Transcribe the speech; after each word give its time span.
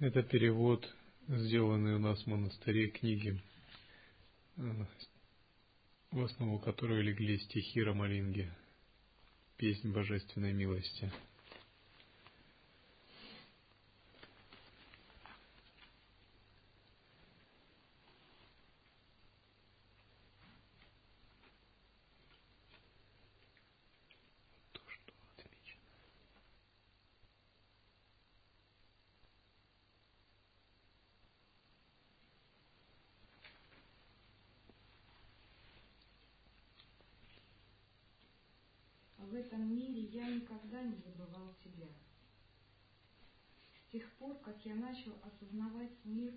Это 0.00 0.22
перевод, 0.22 0.88
сделанный 1.28 1.96
у 1.96 1.98
нас 1.98 2.22
в 2.22 2.26
монастыре 2.26 2.88
книги, 2.88 3.38
э, 4.56 4.84
в 6.10 6.24
основу 6.24 6.58
которой 6.58 7.02
легли 7.02 7.38
стихи 7.38 7.82
Рамалинги, 7.82 8.50
песнь 9.58 9.92
божественной 9.92 10.54
милости. 10.54 11.12
в 39.30 39.34
этом 39.34 39.72
мире 39.72 40.02
я 40.06 40.26
никогда 40.26 40.82
не 40.82 40.96
тебя. 41.64 41.88
С 43.74 43.92
тех 43.92 44.10
пор, 44.12 44.38
как 44.38 44.64
я 44.64 44.74
начал 44.74 45.12
осознавать 45.22 45.92
мир, 46.04 46.32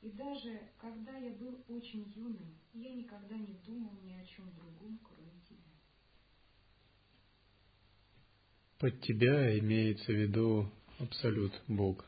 и 0.00 0.10
даже 0.10 0.60
когда 0.78 1.16
я 1.16 1.30
был 1.30 1.64
очень 1.68 2.12
юным, 2.16 2.54
я 2.72 2.92
никогда 2.92 3.36
не 3.36 3.54
думал 3.64 3.92
ни 4.02 4.14
о 4.14 4.24
чем 4.24 4.52
другом, 4.54 4.98
кроме 5.04 5.40
тебя. 5.48 5.58
Под 8.78 9.00
тебя 9.00 9.58
имеется 9.58 10.12
в 10.12 10.16
виду 10.16 10.68
Абсолют, 10.98 11.52
Бог. 11.66 12.04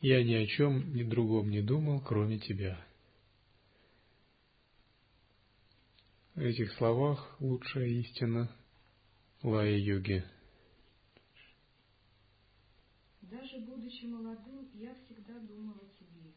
Я 0.00 0.22
ни 0.22 0.34
о 0.34 0.46
чем 0.46 0.94
ни 0.94 1.02
другом 1.02 1.50
не 1.50 1.62
думал, 1.62 2.00
кроме 2.00 2.38
тебя. 2.38 2.85
В 6.36 6.40
этих 6.40 6.70
словах 6.72 7.40
лучшая 7.40 7.86
истина 7.86 8.54
Лая-йоги. 9.42 10.22
Даже 13.22 13.58
будучи 13.60 14.04
молодым, 14.04 14.68
я 14.74 14.94
всегда 14.96 15.38
думал 15.40 15.76
о 15.76 15.88
тебе 15.98 16.34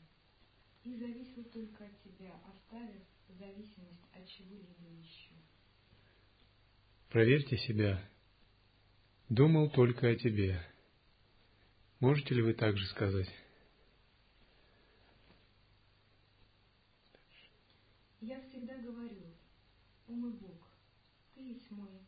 и 0.86 0.96
зависел 0.96 1.44
только 1.52 1.84
от 1.84 2.02
тебя, 2.02 2.34
оставив 2.48 3.02
зависимость 3.28 4.08
от 4.14 4.26
чего-либо 4.26 4.90
еще. 5.02 5.34
Проверьте 7.10 7.58
себя. 7.58 8.02
Думал 9.28 9.70
только 9.70 10.08
о 10.08 10.16
тебе. 10.16 10.66
Можете 12.00 12.36
ли 12.36 12.42
вы 12.42 12.54
также 12.54 12.86
сказать? 12.86 13.30
Я 18.22 18.42
всегда 18.44 18.78
говорю, 18.78 19.30
о 20.10 20.12
мой 20.12 20.32
Бог, 20.34 20.58
Ты 21.36 21.42
есть 21.42 21.59
мой 21.70 22.00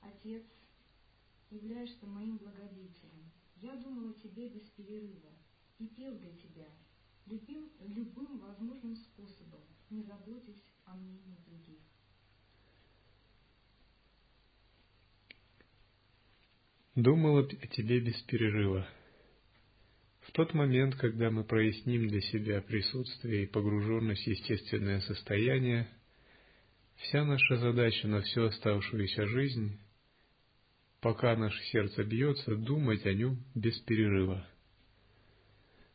Отец, 0.00 0.44
являешься 1.50 2.06
моим 2.06 2.36
благодетелем. 2.38 3.30
Я 3.56 3.76
думал 3.76 4.10
о 4.10 4.14
Тебе 4.14 4.48
без 4.48 4.68
перерыва 4.70 5.30
и 5.78 5.86
пел 5.86 6.16
для 6.18 6.32
Тебя, 6.36 6.68
любил 7.26 7.70
любым 7.80 8.38
возможным 8.38 8.96
способом, 8.96 9.62
не 9.90 10.02
заботясь 10.02 10.62
о 10.84 10.94
мнении 10.94 11.38
других. 11.46 11.80
Думал 16.94 17.38
о 17.38 17.44
Тебе 17.44 18.00
без 18.00 18.20
перерыва. 18.22 18.88
В 20.20 20.32
тот 20.32 20.52
момент, 20.52 20.94
когда 20.96 21.30
мы 21.30 21.42
проясним 21.42 22.06
для 22.08 22.20
себя 22.20 22.60
присутствие 22.60 23.44
и 23.44 23.46
погруженность 23.46 24.24
в 24.24 24.26
естественное 24.26 25.00
состояние, 25.00 25.88
Вся 26.98 27.24
наша 27.24 27.56
задача 27.56 28.08
на 28.08 28.22
всю 28.22 28.44
оставшуюся 28.44 29.26
жизнь, 29.26 29.78
пока 31.00 31.36
наше 31.36 31.62
сердце 31.64 32.02
бьется, 32.02 32.56
думать 32.56 33.06
о 33.06 33.12
нем 33.12 33.42
без 33.54 33.78
перерыва. 33.80 34.46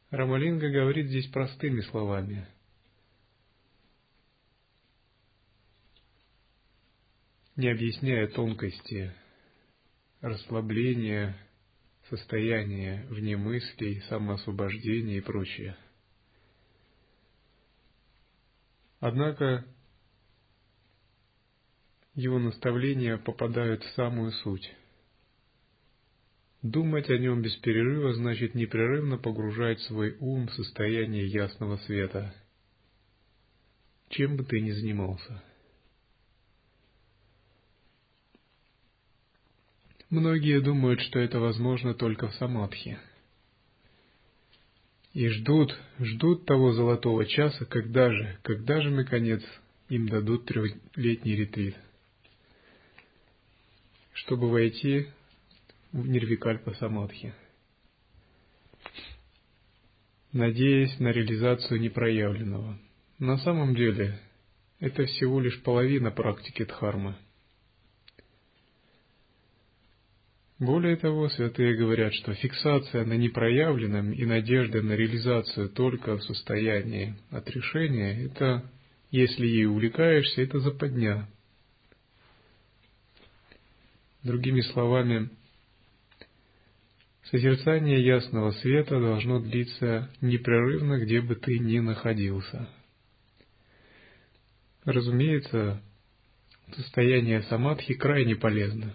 Рамалинга 0.09 0.69
говорит 0.69 1.07
здесь 1.07 1.27
простыми 1.27 1.81
словами. 1.81 2.47
Не 7.55 7.69
объясняя 7.69 8.27
тонкости 8.27 9.13
расслабления, 10.21 11.35
состояния 12.09 13.05
вне 13.09 13.35
мыслей, 13.35 14.01
самоосвобождения 14.07 15.17
и 15.17 15.21
прочее. 15.21 15.75
Однако 18.99 19.65
его 22.15 22.39
наставления 22.39 23.17
попадают 23.17 23.83
в 23.83 23.95
самую 23.95 24.31
суть. 24.31 24.73
Думать 26.61 27.09
о 27.09 27.17
нем 27.17 27.41
без 27.41 27.55
перерыва 27.57 28.13
значит 28.13 28.55
непрерывно 28.55 29.17
погружать 29.17 29.81
свой 29.81 30.15
ум 30.19 30.47
в 30.47 30.53
состояние 30.53 31.27
ясного 31.27 31.77
света, 31.77 32.33
чем 34.09 34.37
бы 34.37 34.45
ты 34.45 34.61
ни 34.61 34.71
занимался. 34.71 35.43
Многие 40.09 40.61
думают, 40.61 41.01
что 41.01 41.19
это 41.19 41.39
возможно 41.39 41.95
только 41.95 42.27
в 42.27 42.35
самадхи. 42.35 42.99
И 45.13 45.27
ждут, 45.27 45.75
ждут 45.99 46.45
того 46.45 46.71
золотого 46.73 47.25
часа, 47.25 47.65
когда 47.65 48.11
же, 48.11 48.37
когда 48.43 48.79
же, 48.79 48.91
наконец, 48.91 49.43
им 49.89 50.07
дадут 50.07 50.45
трехлетний 50.45 51.35
ретрит– 51.35 51.75
чтобы 54.25 54.49
войти 54.49 55.07
в 55.91 56.07
нирвикальпа 56.07 56.73
самадхи, 56.75 57.33
надеясь 60.31 60.97
на 60.99 61.09
реализацию 61.09 61.79
непроявленного. 61.81 62.79
На 63.19 63.37
самом 63.37 63.75
деле, 63.75 64.19
это 64.79 65.05
всего 65.05 65.39
лишь 65.39 65.61
половина 65.61 66.09
практики 66.09 66.63
дхармы. 66.63 67.15
Более 70.57 70.95
того, 70.95 71.27
святые 71.27 71.75
говорят, 71.75 72.13
что 72.13 72.33
фиксация 72.33 73.05
на 73.05 73.13
непроявленном 73.13 74.13
и 74.13 74.25
надежда 74.25 74.81
на 74.81 74.93
реализацию 74.93 75.67
только 75.69 76.15
в 76.17 76.23
состоянии 76.23 77.15
отрешения– 77.29 78.25
это, 78.27 78.71
если 79.11 79.45
ей 79.45 79.65
увлекаешься, 79.65 80.41
это 80.41 80.59
западня, 80.59 81.27
Другими 84.23 84.61
словами, 84.61 85.29
созерцание 87.23 88.01
ясного 88.05 88.51
света 88.51 88.97
должно 88.97 89.41
длиться 89.41 90.09
непрерывно, 90.21 91.03
где 91.03 91.19
бы 91.19 91.35
ты 91.35 91.59
ни 91.59 91.79
находился. 91.79 92.69
Разумеется, 94.85 95.81
состояние 96.73 97.43
самадхи 97.43 97.95
крайне 97.95 98.37
полезно 98.37 98.93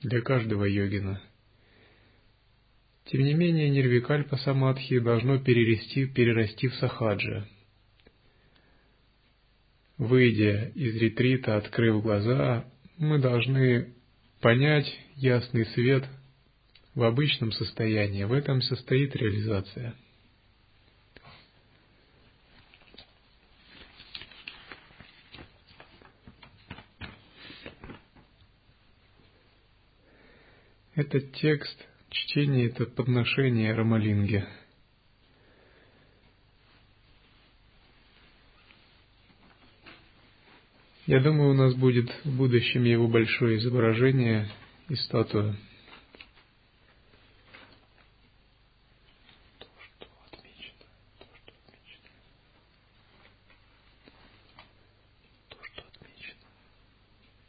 для 0.00 0.22
каждого 0.22 0.64
йогина. 0.64 1.20
Тем 3.04 3.22
не 3.22 3.34
менее, 3.34 3.68
нирвикальпа 3.68 4.38
самадхи 4.38 4.98
должно 4.98 5.38
перерасти, 5.38 6.06
перерасти 6.06 6.68
в 6.68 6.74
сахаджа. 6.76 7.46
Выйдя 9.98 10.72
из 10.74 10.96
ретрита, 10.96 11.58
открыв 11.58 12.02
глаза, 12.02 12.64
мы 12.96 13.18
должны 13.18 13.93
понять 14.44 14.94
ясный 15.16 15.64
свет 15.64 16.04
в 16.94 17.02
обычном 17.02 17.50
состоянии. 17.50 18.24
В 18.24 18.32
этом 18.34 18.60
состоит 18.60 19.16
реализация. 19.16 19.94
Этот 30.94 31.32
текст, 31.32 31.82
чтение– 32.10 32.66
это 32.68 32.84
подношение 32.84 33.72
Рамалинге. 33.72 34.46
Я 41.06 41.20
думаю, 41.20 41.50
у 41.50 41.54
нас 41.54 41.74
будет 41.74 42.08
в 42.24 42.34
будущем 42.34 42.84
его 42.84 43.06
большое 43.08 43.58
изображение 43.58 44.48
и 44.88 44.94
статуя. 44.94 45.54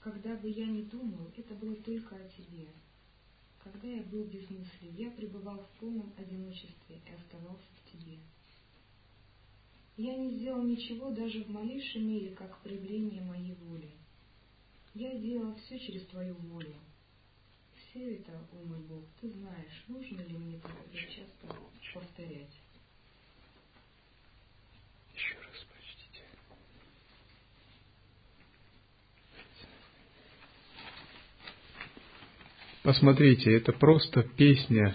Когда 0.02 0.36
бы 0.36 0.50
я 0.50 0.66
не 0.66 0.84
думал, 0.84 1.32
это 1.38 1.54
было 1.54 1.76
только 1.78 2.16
о 2.18 2.28
тебе. 2.28 2.68
Когда 3.64 3.88
я 3.88 4.04
был 4.04 4.26
без 4.26 4.50
мысли, 4.50 4.92
я 4.98 5.10
пребывал 5.12 5.60
в 5.60 5.80
полном 5.80 6.12
одиночестве 6.18 6.98
и 7.06 7.14
оставался. 7.14 7.75
Я 9.98 10.14
не 10.18 10.32
сделал 10.32 10.62
ничего 10.64 11.12
даже 11.12 11.44
в 11.44 11.50
малейшей 11.50 12.02
мере, 12.02 12.36
как 12.36 12.60
проявление 12.60 13.22
моей 13.22 13.56
воли. 13.56 13.92
Я 14.94 15.18
делал 15.18 15.56
все 15.56 15.80
через 15.80 16.06
твою 16.08 16.36
волю. 16.36 16.76
Все 17.76 18.16
это, 18.16 18.32
о 18.52 18.66
мой 18.66 18.80
Бог, 18.80 19.06
ты 19.22 19.30
знаешь, 19.30 19.84
нужно 19.88 20.22
ли 20.22 20.38
мне 20.38 20.60
так 20.60 20.72
часто 20.94 21.56
повторять. 21.94 22.52
Еще 25.14 25.36
раз 25.36 25.66
прочтите. 25.72 26.24
Посмотрите, 32.84 33.54
это 33.56 33.72
просто 33.72 34.24
песня. 34.24 34.94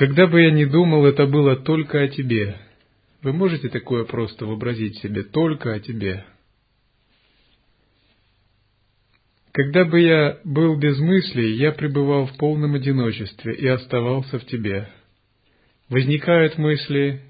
Когда 0.00 0.26
бы 0.26 0.40
я 0.40 0.50
ни 0.50 0.64
думал, 0.64 1.04
это 1.04 1.26
было 1.26 1.56
только 1.56 2.00
о 2.00 2.08
тебе. 2.08 2.56
Вы 3.20 3.34
можете 3.34 3.68
такое 3.68 4.04
просто 4.04 4.46
вообразить 4.46 4.96
себе? 4.96 5.24
Только 5.24 5.74
о 5.74 5.78
тебе. 5.78 6.24
Когда 9.52 9.84
бы 9.84 10.00
я 10.00 10.40
был 10.42 10.78
без 10.78 10.98
мыслей, 10.98 11.52
я 11.52 11.72
пребывал 11.72 12.24
в 12.24 12.38
полном 12.38 12.76
одиночестве 12.76 13.54
и 13.54 13.66
оставался 13.66 14.38
в 14.38 14.46
тебе. 14.46 14.88
Возникают 15.90 16.56
мысли, 16.56 17.20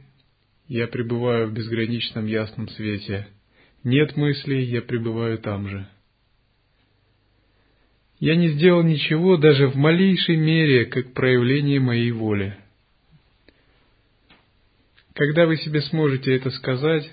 я 0.68 0.86
пребываю 0.86 1.48
в 1.48 1.52
безграничном 1.52 2.26
ясном 2.26 2.68
свете. 2.68 3.26
Нет 3.82 4.16
мыслей, 4.16 4.62
я 4.62 4.80
пребываю 4.80 5.38
там 5.38 5.66
же. 5.66 5.88
Я 8.20 8.36
не 8.36 8.50
сделал 8.50 8.84
ничего 8.84 9.38
даже 9.38 9.66
в 9.66 9.74
малейшей 9.74 10.36
мере, 10.36 10.84
как 10.84 11.14
проявление 11.14 11.80
моей 11.80 12.12
воли. 12.12 12.59
Когда 15.14 15.46
вы 15.46 15.56
себе 15.56 15.82
сможете 15.82 16.34
это 16.36 16.50
сказать, 16.50 17.10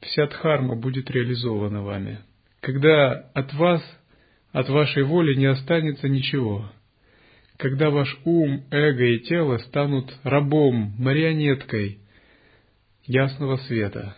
вся 0.00 0.26
дхарма 0.26 0.76
будет 0.76 1.10
реализована 1.10 1.82
вами. 1.82 2.20
Когда 2.60 3.12
от 3.34 3.52
вас, 3.54 3.82
от 4.52 4.68
вашей 4.68 5.02
воли 5.02 5.34
не 5.34 5.46
останется 5.46 6.08
ничего. 6.08 6.70
Когда 7.56 7.90
ваш 7.90 8.16
ум, 8.24 8.64
эго 8.70 9.04
и 9.04 9.20
тело 9.20 9.58
станут 9.58 10.14
рабом, 10.22 10.94
марионеткой 10.98 11.98
ясного 13.04 13.56
света. 13.58 14.16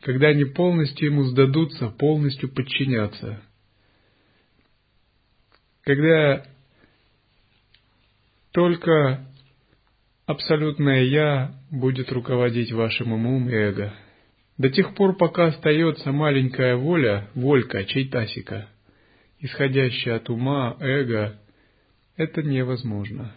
Когда 0.00 0.28
они 0.28 0.44
полностью 0.44 1.08
ему 1.08 1.24
сдадутся, 1.24 1.88
полностью 1.88 2.48
подчинятся– 2.48 3.42
когда 5.88 6.44
только 8.52 9.26
абсолютное 10.28 11.04
«я» 11.04 11.54
будет 11.70 12.12
руководить 12.12 12.70
вашим 12.70 13.12
умом 13.12 13.48
и 13.48 13.52
эго. 13.54 13.94
До 14.58 14.68
тех 14.68 14.94
пор, 14.94 15.16
пока 15.16 15.46
остается 15.46 16.12
маленькая 16.12 16.76
воля, 16.76 17.30
волька, 17.34 17.84
чайтасика, 17.84 18.68
исходящая 19.38 20.16
от 20.16 20.28
ума, 20.28 20.76
эго, 20.80 21.40
это 22.16 22.42
невозможно. 22.42 23.34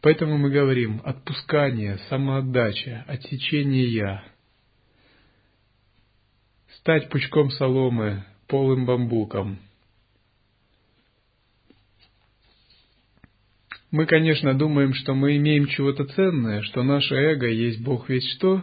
Поэтому 0.00 0.38
мы 0.38 0.50
говорим 0.50 1.02
отпускание, 1.04 1.98
самоотдача, 2.08 3.04
отсечение 3.06 3.92
«я». 3.92 4.24
Стать 6.78 7.10
пучком 7.10 7.50
соломы, 7.50 8.24
полым 8.46 8.86
бамбуком– 8.86 9.58
Мы, 13.90 14.04
конечно, 14.04 14.52
думаем, 14.52 14.92
что 14.92 15.14
мы 15.14 15.36
имеем 15.36 15.66
чего-то 15.66 16.04
ценное, 16.04 16.60
что 16.62 16.82
наше 16.82 17.14
эго 17.14 17.46
есть 17.46 17.82
Бог 17.82 18.08
весь 18.08 18.28
что. 18.34 18.62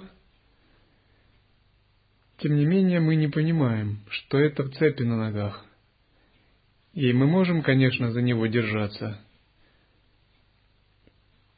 Тем 2.38 2.55
не 2.58 2.65
менее, 2.65 3.00
мы 3.00 3.15
не 3.15 3.27
понимаем, 3.27 4.01
что 4.10 4.38
это 4.38 4.63
в 4.63 4.75
цепи 4.75 5.01
на 5.01 5.17
ногах. 5.17 5.65
И 6.94 7.12
мы 7.12 7.25
можем, 7.25 7.63
конечно, 7.63 8.12
за 8.12 8.22
него 8.22 8.46
держаться. 8.46 9.20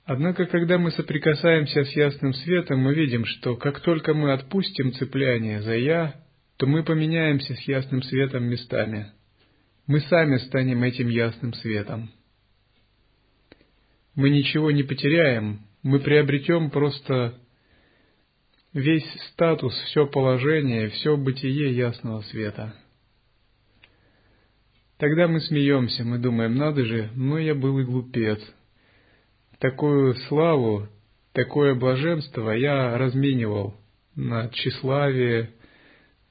Однако, 0.06 0.46
когда 0.46 0.78
мы 0.78 0.92
соприкасаемся 0.92 1.84
с 1.84 1.94
ясным 1.94 2.34
светом, 2.34 2.80
мы 2.80 2.94
видим, 2.94 3.26
что 3.26 3.58
как 3.58 3.82
только 3.82 4.14
мы 4.14 4.32
отпустим 4.32 4.94
цепляние 4.94 5.62
за 5.62 5.76
«я», 5.76 6.16
то 6.56 6.66
мы 6.66 6.84
поменяемся 6.84 7.54
с 7.54 7.62
ясным 7.68 8.02
светом 8.02 8.46
местами. 8.46 9.12
Мы 9.86 10.00
сами 10.00 10.38
станем 10.38 10.84
этим 10.84 11.10
ясным 11.10 11.54
светом 11.54 12.10
мы 14.18 14.32
ничего 14.32 14.72
не 14.72 14.82
потеряем, 14.82 15.62
мы 15.84 16.00
приобретем 16.00 16.72
просто 16.72 17.40
весь 18.74 19.08
статус, 19.30 19.74
все 19.86 20.08
положение, 20.08 20.90
все 20.90 21.16
бытие 21.16 21.78
ясного 21.78 22.22
света. 22.24 22.74
Тогда 24.98 25.28
мы 25.28 25.40
смеемся, 25.40 26.04
мы 26.04 26.18
думаем, 26.18 26.56
надо 26.56 26.84
же, 26.84 27.12
но 27.14 27.38
я 27.38 27.54
был 27.54 27.78
и 27.78 27.84
глупец. 27.84 28.42
Такую 29.60 30.16
славу, 30.28 30.88
такое 31.34 31.76
блаженство 31.76 32.50
я 32.50 32.98
разменивал 32.98 33.80
на 34.16 34.50
тщеславие, 34.50 35.52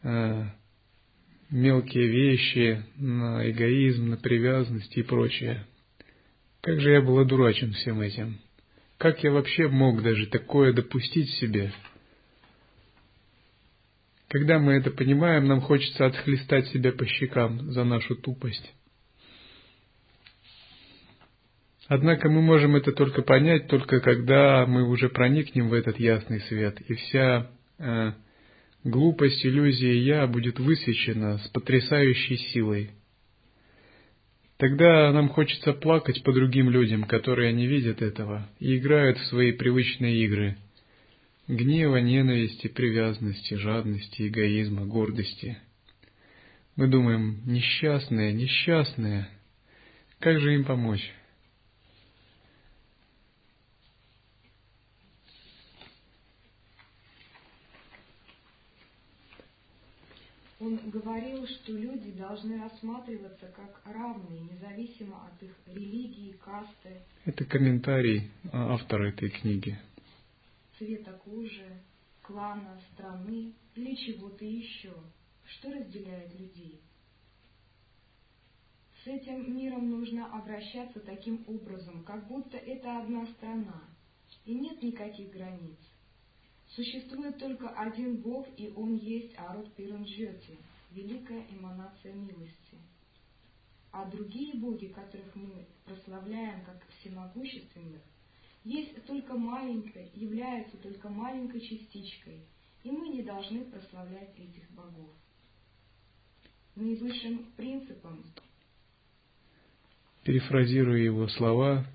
э, 0.02 0.44
мелкие 1.50 2.08
вещи, 2.08 2.82
на 2.96 3.48
эгоизм, 3.48 4.08
на 4.08 4.16
привязанность 4.16 4.96
и 4.96 5.04
прочее. 5.04 5.64
Как 6.60 6.80
же 6.80 6.90
я 6.90 7.00
был 7.00 7.18
одурачен 7.18 7.72
всем 7.72 8.00
этим. 8.00 8.40
Как 8.98 9.22
я 9.22 9.30
вообще 9.30 9.68
мог 9.68 10.02
даже 10.02 10.26
такое 10.26 10.72
допустить 10.72 11.30
себе? 11.34 11.72
Когда 14.28 14.58
мы 14.58 14.72
это 14.72 14.90
понимаем, 14.90 15.46
нам 15.46 15.60
хочется 15.60 16.06
отхлестать 16.06 16.66
себя 16.68 16.92
по 16.92 17.06
щекам 17.06 17.70
за 17.72 17.84
нашу 17.84 18.16
тупость. 18.16 18.74
Однако 21.88 22.28
мы 22.28 22.42
можем 22.42 22.74
это 22.74 22.90
только 22.90 23.22
понять, 23.22 23.68
только 23.68 24.00
когда 24.00 24.66
мы 24.66 24.88
уже 24.88 25.08
проникнем 25.08 25.68
в 25.68 25.72
этот 25.72 26.00
ясный 26.00 26.40
свет, 26.40 26.80
и 26.80 26.94
вся 26.94 27.48
э, 27.78 28.12
глупость, 28.82 29.46
иллюзия 29.46 29.96
«я» 29.96 30.26
будет 30.26 30.58
высвечена 30.58 31.38
с 31.38 31.48
потрясающей 31.48 32.38
силой– 32.38 32.90
Тогда 34.56 35.12
нам 35.12 35.28
хочется 35.28 35.74
плакать 35.74 36.22
по 36.22 36.32
другим 36.32 36.70
людям, 36.70 37.04
которые 37.04 37.52
не 37.52 37.66
видят 37.66 38.00
этого 38.00 38.48
и 38.58 38.78
играют 38.78 39.18
в 39.18 39.26
свои 39.26 39.52
привычные 39.52 40.24
игры 40.24 40.56
гнева, 41.48 41.96
ненависти, 41.98 42.68
привязанности, 42.68 43.54
жадности, 43.54 44.28
эгоизма, 44.28 44.84
гордости. 44.84 45.58
Мы 46.74 46.88
думаем, 46.88 47.40
несчастные, 47.46 48.32
несчастные, 48.32 49.28
как 50.18 50.40
же 50.40 50.54
им 50.54 50.64
помочь? 50.64 51.12
Он 60.58 60.78
говорил, 60.90 61.46
что 61.46 61.72
люди 61.72 62.12
должны 62.12 62.58
рассматриваться 62.62 63.46
как 63.48 63.82
равные, 63.84 64.40
независимо 64.40 65.26
от 65.26 65.42
их 65.42 65.54
религии, 65.66 66.32
касты, 66.32 67.02
Это 67.26 67.44
комментарий 67.44 68.30
а, 68.52 68.72
автора 68.74 69.08
этой 69.10 69.28
книги. 69.28 69.78
цвета 70.78 71.12
кожи, 71.24 71.82
клана, 72.22 72.80
страны 72.92 73.52
или 73.74 73.94
чего-то 73.96 74.44
еще. 74.46 74.94
Что 75.44 75.72
разделяет 75.72 76.34
людей? 76.40 76.80
С 79.04 79.06
этим 79.06 79.54
миром 79.56 79.90
нужно 79.90 80.26
обращаться 80.36 81.00
таким 81.00 81.44
образом, 81.46 82.02
как 82.02 82.26
будто 82.28 82.56
это 82.56 82.98
одна 82.98 83.26
страна, 83.26 83.84
и 84.46 84.54
нет 84.54 84.82
никаких 84.82 85.30
границ. 85.30 85.78
Существует 86.74 87.38
только 87.38 87.68
один 87.70 88.16
Бог, 88.16 88.46
и 88.56 88.72
Он 88.76 88.96
есть 88.96 89.34
Арот 89.38 89.72
Пиранджоти, 89.74 90.58
великая 90.90 91.46
эманация 91.50 92.12
милости. 92.12 92.78
А 93.92 94.04
другие 94.10 94.54
боги, 94.54 94.86
которых 94.86 95.34
мы 95.34 95.66
прославляем 95.84 96.64
как 96.64 96.86
всемогущественных, 96.98 98.02
есть 98.64 99.04
только 99.06 99.34
маленькой, 99.34 100.10
являются 100.14 100.76
только 100.78 101.08
маленькой 101.08 101.60
частичкой, 101.60 102.40
и 102.82 102.90
мы 102.90 103.08
не 103.08 103.22
должны 103.22 103.64
прославлять 103.64 104.36
этих 104.36 104.68
богов. 104.72 105.10
Наивысшим 106.74 107.52
принципом 107.56 108.24
Перефразируя 110.24 110.98
его 110.98 111.28
слова, 111.28 111.86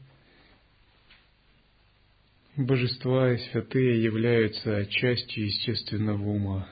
божества 2.65 3.33
и 3.33 3.37
святые 3.49 4.03
являются 4.03 4.85
частью 4.87 5.45
естественного 5.45 6.23
ума. 6.23 6.69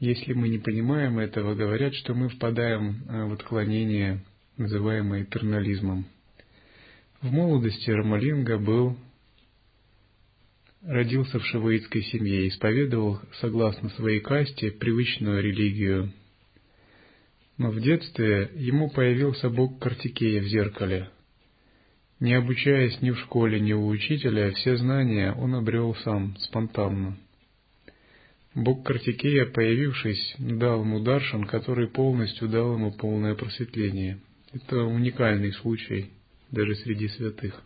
Если 0.00 0.32
мы 0.32 0.48
не 0.48 0.58
понимаем 0.58 1.18
этого, 1.18 1.54
говорят, 1.54 1.94
что 1.94 2.14
мы 2.14 2.28
впадаем 2.28 3.04
э, 3.08 3.24
в 3.24 3.32
отклонение, 3.32 4.24
называемое 4.56 5.22
этернализмом. 5.22 6.06
В 7.22 7.32
молодости 7.32 7.90
Рамалинга 7.90 8.58
был 8.58 8.96
родился 10.84 11.38
в 11.38 11.46
шиваитской 11.46 12.02
семье 12.02 12.48
исповедовал, 12.48 13.20
согласно 13.40 13.88
своей 13.90 14.20
касте, 14.20 14.70
привычную 14.70 15.42
религию. 15.42 16.12
Но 17.56 17.70
в 17.70 17.80
детстве 17.80 18.50
ему 18.54 18.90
появился 18.90 19.48
бог 19.48 19.78
Картикея 19.78 20.42
в 20.42 20.46
зеркале. 20.46 21.08
Не 22.24 22.32
обучаясь 22.32 23.02
ни 23.02 23.10
в 23.10 23.18
школе, 23.18 23.60
ни 23.60 23.74
у 23.74 23.86
учителя, 23.86 24.50
все 24.52 24.78
знания 24.78 25.34
он 25.34 25.54
обрел 25.54 25.94
сам, 25.96 26.34
спонтанно. 26.38 27.18
Бог 28.54 28.82
Картикея, 28.82 29.44
появившись, 29.44 30.34
дал 30.38 30.80
ему 30.80 31.00
даршан, 31.00 31.44
который 31.44 31.86
полностью 31.86 32.48
дал 32.48 32.76
ему 32.76 32.92
полное 32.92 33.34
просветление. 33.34 34.20
Это 34.54 34.78
уникальный 34.84 35.52
случай 35.52 36.12
даже 36.50 36.76
среди 36.76 37.08
святых. 37.08 37.62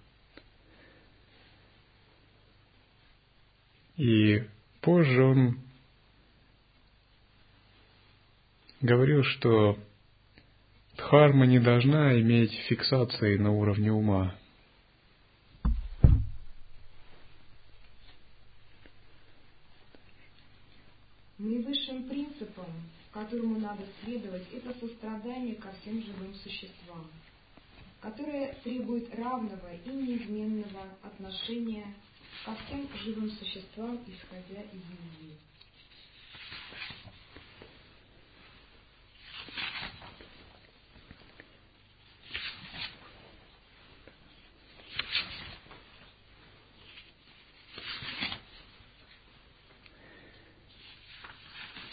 И 3.97 4.43
позже 4.81 5.23
он 5.23 5.61
говорил, 8.81 9.23
что 9.23 9.79
дхарма 10.97 11.47
не 11.47 11.61
должна 11.61 12.21
иметь 12.21 12.51
фиксации 12.69 13.37
на 13.37 13.53
уровне 13.53 13.93
ума. 13.93 14.35
Наивысшим 21.39 22.03
принципом, 22.09 22.67
которому 23.19 23.59
надо 23.59 23.83
следовать, 24.05 24.47
это 24.53 24.73
сострадание 24.79 25.57
ко 25.57 25.73
всем 25.81 26.01
живым 26.03 26.35
существам, 26.37 27.11
которое 28.01 28.55
требует 28.63 29.13
равного 29.17 29.75
и 29.85 29.89
неизменного 29.89 30.85
отношения 31.03 31.95
ко 32.45 32.55
всем 32.55 32.89
живым 33.03 33.31
существам, 33.33 33.99
исходя 34.07 34.63
из 34.63 34.83
любви. 34.89 35.35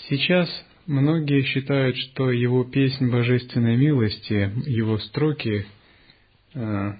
Сейчас 0.07 0.47
многие 0.87 1.43
считают, 1.43 1.95
что 1.97 2.31
его 2.31 2.63
песнь 2.63 3.09
божественной 3.09 3.77
милости, 3.77 4.51
его 4.67 4.97
строки 4.99 5.65
э, 6.53 6.91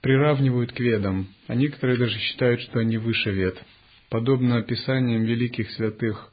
приравнивают 0.00 0.72
к 0.72 0.80
ведам, 0.80 1.28
а 1.46 1.54
некоторые 1.54 1.98
даже 1.98 2.18
считают, 2.18 2.60
что 2.60 2.80
они 2.80 2.98
выше 2.98 3.30
вед. 3.30 3.60
Подобно 4.08 4.58
описаниям 4.58 5.24
великих 5.24 5.70
святых 5.72 6.32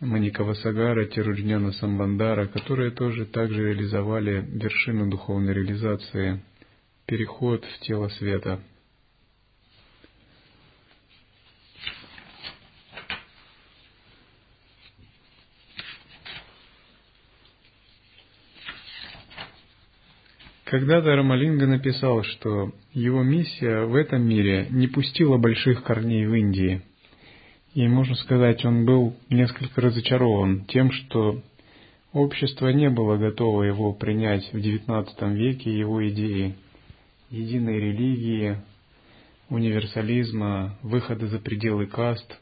Маникавасагара, 0.00 1.06
Тируджняна 1.06 1.72
Самбандара, 1.72 2.46
которые 2.46 2.90
тоже 2.90 3.24
также 3.24 3.68
реализовали 3.68 4.44
вершину 4.52 5.08
духовной 5.08 5.54
реализации, 5.54 6.42
переход 7.06 7.64
в 7.64 7.80
тело 7.80 8.08
света– 8.08 8.60
Когда-то 20.74 21.14
Рамалинга 21.14 21.68
написал, 21.68 22.24
что 22.24 22.72
его 22.92 23.22
миссия 23.22 23.84
в 23.84 23.94
этом 23.94 24.26
мире 24.26 24.66
не 24.70 24.88
пустила 24.88 25.38
больших 25.38 25.84
корней 25.84 26.26
в 26.26 26.34
Индии. 26.34 26.82
И, 27.74 27.86
можно 27.86 28.16
сказать, 28.16 28.64
он 28.64 28.84
был 28.84 29.14
несколько 29.30 29.80
разочарован 29.80 30.64
тем, 30.64 30.90
что 30.90 31.40
общество 32.12 32.70
не 32.70 32.90
было 32.90 33.16
готово 33.16 33.62
его 33.62 33.92
принять 33.92 34.52
в 34.52 34.56
XIX 34.56 35.06
веке 35.36 35.72
его 35.72 36.08
идеи 36.08 36.56
единой 37.30 37.78
религии, 37.78 38.56
универсализма, 39.50 40.76
выхода 40.82 41.28
за 41.28 41.38
пределы 41.38 41.86
каст, 41.86 42.40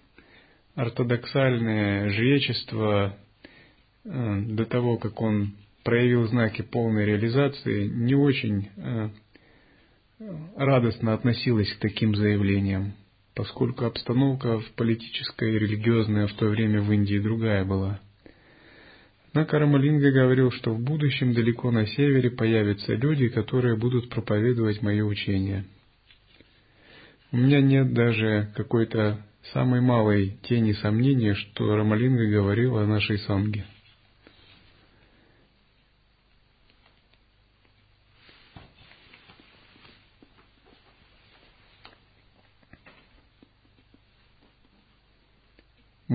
ортодоксальное 0.74 2.08
жречество 2.08 3.14
э, 4.06 4.40
до 4.46 4.64
того, 4.64 4.96
как 4.96 5.20
он 5.20 5.52
проявил 5.84 6.26
знаки 6.26 6.62
полной 6.62 7.04
реализации, 7.04 7.86
не 7.88 8.14
очень 8.14 8.68
э, 8.76 9.08
радостно 10.56 11.14
относилась 11.14 11.72
к 11.72 11.80
таким 11.80 12.14
заявлениям, 12.14 12.94
поскольку 13.34 13.84
обстановка 13.84 14.60
в 14.60 14.70
политической 14.72 15.54
и 15.54 15.58
религиозная 15.58 16.26
в 16.26 16.32
то 16.34 16.46
время 16.46 16.80
в 16.82 16.92
Индии 16.92 17.18
другая 17.18 17.64
была. 17.64 18.00
Однако 19.30 19.58
Рамалинга 19.58 20.12
говорил, 20.12 20.50
что 20.50 20.74
в 20.74 20.80
будущем 20.80 21.32
далеко 21.32 21.70
на 21.70 21.86
севере 21.86 22.30
появятся 22.30 22.94
люди, 22.94 23.28
которые 23.28 23.76
будут 23.76 24.10
проповедовать 24.10 24.82
мое 24.82 25.02
учение. 25.04 25.64
У 27.30 27.38
меня 27.38 27.62
нет 27.62 27.94
даже 27.94 28.52
какой-то 28.54 29.24
самой 29.54 29.80
малой 29.80 30.36
тени 30.42 30.72
сомнения, 30.72 31.34
что 31.34 31.74
Рамалинга 31.74 32.26
говорил 32.28 32.76
о 32.76 32.86
нашей 32.86 33.18
санге. 33.20 33.64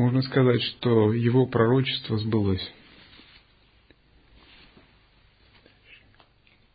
Можно 0.07 0.21
сказать, 0.21 0.61
что 0.61 1.11
его 1.11 1.45
пророчество 1.47 2.17
сбылось. 2.17 2.65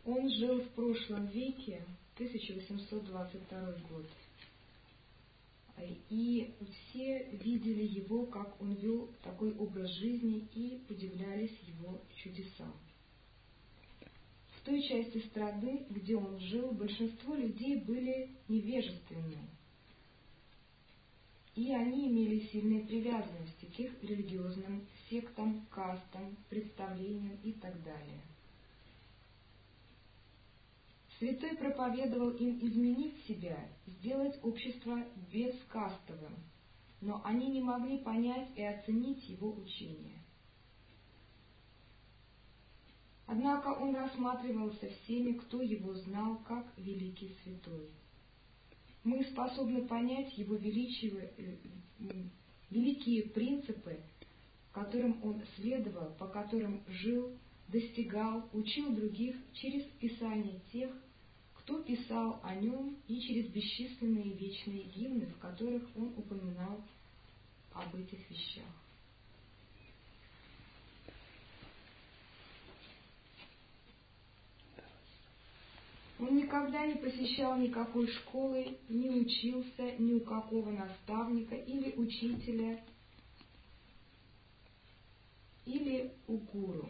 Он 0.05 0.29
жил 0.29 0.61
в 0.61 0.69
прошлом 0.75 1.25
веке, 1.27 1.83
1822 2.13 3.59
год. 3.89 4.05
И 6.11 6.53
все 6.69 7.27
видели 7.43 7.81
его, 7.81 8.27
как 8.27 8.61
он 8.61 8.75
вел 8.75 9.09
такой 9.23 9.51
образ 9.55 9.89
жизни 9.95 10.47
и 10.53 10.83
удивлялись 10.87 11.57
его 11.63 11.99
чудесам. 12.13 12.71
В 14.57 14.61
той 14.63 14.79
части 14.83 15.25
страны, 15.29 15.87
где 15.89 16.15
он 16.15 16.39
жил, 16.39 16.71
большинство 16.71 17.33
людей 17.33 17.77
были 17.77 18.29
невежественны, 18.47 19.49
и 21.55 21.71
они 21.71 22.07
имели 22.07 22.47
сильные 22.47 22.85
привязанности 22.85 23.65
к 23.65 23.79
их 23.79 24.03
религиозным 24.03 24.87
сектам, 25.09 25.65
кастам, 25.69 26.35
представлениям 26.49 27.37
и 27.43 27.53
так 27.53 27.81
далее. 27.83 28.21
Святой 31.19 31.55
проповедовал 31.55 32.31
им 32.31 32.57
изменить 32.65 33.23
себя, 33.25 33.57
сделать 33.85 34.37
общество 34.43 35.05
бескастовым, 35.31 36.35
но 37.01 37.21
они 37.23 37.47
не 37.49 37.61
могли 37.61 37.99
понять 37.99 38.49
и 38.55 38.63
оценить 38.63 39.29
его 39.29 39.53
учение. 39.53 40.23
Однако 43.27 43.67
он 43.69 43.95
рассматривался 43.95 44.89
всеми, 44.89 45.33
кто 45.33 45.61
его 45.61 45.93
знал 45.93 46.37
как 46.39 46.65
великий 46.77 47.35
святой. 47.43 47.89
Мы 49.03 49.23
способны 49.25 49.85
понять 49.85 50.37
его 50.37 50.55
величие, 50.55 51.31
э, 51.37 51.57
великие 52.69 53.23
принципы, 53.23 53.99
которым 54.71 55.23
он 55.23 55.41
следовал, 55.55 56.13
по 56.15 56.27
которым 56.27 56.83
жил, 56.87 57.31
достигал, 57.67 58.49
учил 58.53 58.93
других 58.95 59.35
через 59.53 59.83
писание 59.99 60.61
тех, 60.71 60.89
кто 61.53 61.81
писал 61.81 62.39
о 62.43 62.55
нем, 62.55 62.97
и 63.07 63.19
через 63.21 63.47
бесчисленные 63.49 64.33
вечные 64.33 64.83
гимны, 64.83 65.27
в 65.27 65.37
которых 65.37 65.83
он 65.95 66.13
упоминал 66.17 66.83
об 67.73 67.95
этих 67.95 68.29
вещах. 68.29 68.82
Он 76.23 76.37
никогда 76.37 76.85
не 76.85 76.95
посещал 76.95 77.57
никакой 77.57 78.07
школы, 78.07 78.77
не 78.87 79.09
учился 79.09 79.91
ни 79.99 80.13
у 80.13 80.21
какого 80.21 80.71
наставника 80.71 81.53
или 81.53 81.93
учителя, 81.97 82.81
или 85.65 86.13
у 86.27 86.37
гуру. 86.37 86.87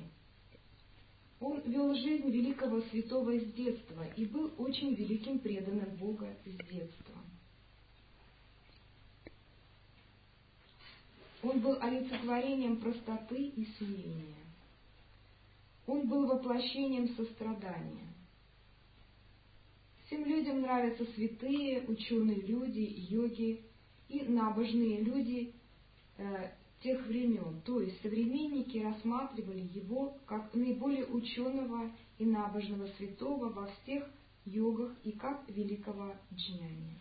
Он 1.39 1.61
вел 1.61 1.95
жизнь 1.95 2.29
великого 2.29 2.81
святого 2.81 3.39
с 3.39 3.53
детства 3.53 4.05
и 4.15 4.27
был 4.27 4.53
очень 4.59 4.93
великим 4.93 5.39
преданным 5.39 5.95
Бога 5.95 6.31
с 6.45 6.71
детства. 6.71 7.15
Он 11.41 11.59
был 11.59 11.75
олицетворением 11.81 12.77
простоты 12.77 13.47
и 13.47 13.65
смирения. 13.77 14.45
Он 15.87 16.07
был 16.07 16.27
воплощением 16.27 17.15
сострадания. 17.15 18.12
Всем 20.13 20.25
людям 20.25 20.61
нравятся 20.61 21.05
святые, 21.15 21.85
ученые 21.87 22.39
люди, 22.41 23.07
йоги 23.09 23.61
и 24.07 24.21
набожные 24.21 25.01
люди 25.01 25.55
э, 26.19 26.51
тех 26.81 27.03
времен, 27.07 27.63
то 27.65 27.81
есть 27.81 27.99
современники 28.03 28.77
рассматривали 28.77 29.67
его 29.73 30.15
как 30.27 30.53
наиболее 30.53 31.07
ученого 31.07 31.91
и 32.19 32.25
набожного 32.27 32.85
святого 32.95 33.49
во 33.49 33.65
всех 33.65 34.07
йогах 34.45 34.95
и 35.03 35.13
как 35.13 35.49
великого 35.49 36.13
джняни. 36.31 36.99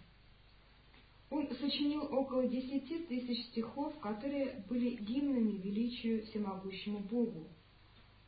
Он 1.28 1.46
сочинил 1.60 2.04
около 2.14 2.48
десяти 2.48 3.00
тысяч 3.00 3.44
стихов, 3.48 3.94
которые 3.98 4.64
были 4.70 4.96
гимнами 4.96 5.58
величию 5.58 6.24
всемогущему 6.28 7.00
Богу, 7.00 7.46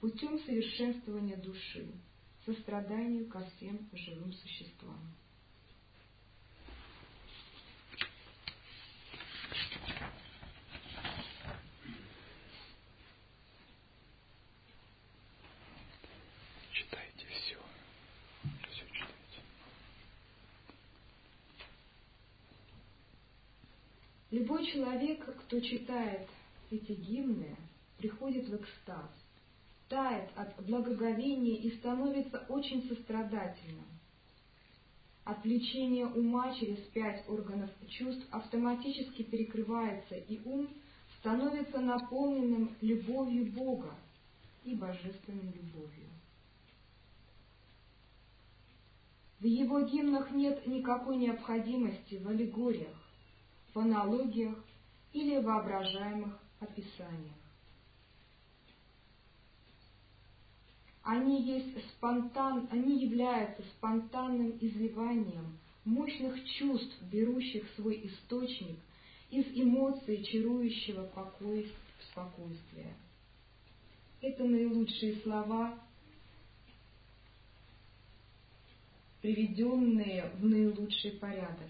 путем 0.01 0.39
совершенствования 0.41 1.39
души, 1.39 1.87
состраданию 2.45 3.27
ко 3.27 3.45
всем 3.57 3.89
живым 3.93 4.33
существам. 4.33 5.15
Любой 24.31 24.67
человек, 24.67 25.25
кто 25.45 25.61
читает 25.61 26.29
эти 26.71 26.91
гимны, 26.91 27.57
приходит 27.99 28.49
в 28.49 28.57
экстаз, 28.57 29.09
тает 29.89 30.31
от 30.37 30.65
благоговения 30.65 31.57
и 31.57 31.77
становится 31.79 32.45
очень 32.49 32.89
сострадательным. 32.89 33.85
Отвлечение 35.25 36.07
ума 36.07 36.55
через 36.55 36.79
пять 36.93 37.27
органов 37.29 37.71
чувств 37.89 38.27
автоматически 38.31 39.23
перекрывается, 39.23 40.17
и 40.17 40.41
ум 40.45 40.69
становится 41.19 41.81
наполненным 41.81 42.77
любовью 42.83 43.51
Бога 43.53 43.95
и 44.65 44.75
божественной 44.75 45.53
любовью. 45.53 46.09
В 49.41 49.47
его 49.47 49.81
гимнах 49.81 50.31
нет 50.31 50.67
никакой 50.67 51.17
необходимости 51.17 52.17
в 52.17 52.29
аллегориях, 52.29 52.97
в 53.75 53.79
аналогиях 53.79 54.57
или 55.13 55.39
воображаемых 55.39 56.39
описаниях. 56.61 57.44
Они 61.05 61.43
есть 61.43 61.87
спонтан, 61.91 62.67
они 62.71 63.05
являются 63.05 63.63
спонтанным 63.77 64.57
изливанием 64.59 65.59
мощных 65.85 66.43
чувств, 66.53 66.97
берущих 67.13 67.69
свой 67.77 68.07
источник 68.07 68.79
из 69.31 69.45
эмоций 69.55 70.25
чарующего 70.25 71.05
покоя 71.09 71.67
спокойствия. 72.11 72.95
Это 74.23 74.45
наилучшие 74.45 75.17
слова, 75.17 75.79
приведенные 79.21 80.31
в 80.39 80.45
наилучший 80.47 81.13
порядок. 81.13 81.69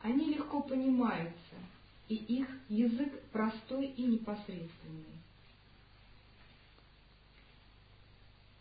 Они 0.00 0.34
легко 0.34 0.62
понимаются, 0.62 1.56
и 2.08 2.14
их 2.14 2.48
язык 2.68 3.20
простой 3.32 3.86
и 3.86 4.04
непосредственный. 4.04 5.15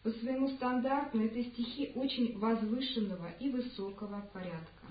По 0.05 0.11
своему 0.11 0.49
стандарту 0.49 1.19
это 1.19 1.43
стихи 1.43 1.91
очень 1.95 2.37
возвышенного 2.37 3.31
и 3.39 3.49
высокого 3.49 4.21
порядка. 4.31 4.85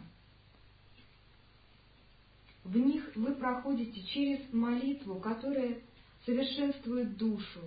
В 2.65 2.77
них 2.77 3.13
вы 3.15 3.33
проходите 3.37 4.03
через 4.09 4.41
молитву, 4.53 5.21
которая 5.21 5.79
совершенствует 6.27 7.17
душу, 7.17 7.61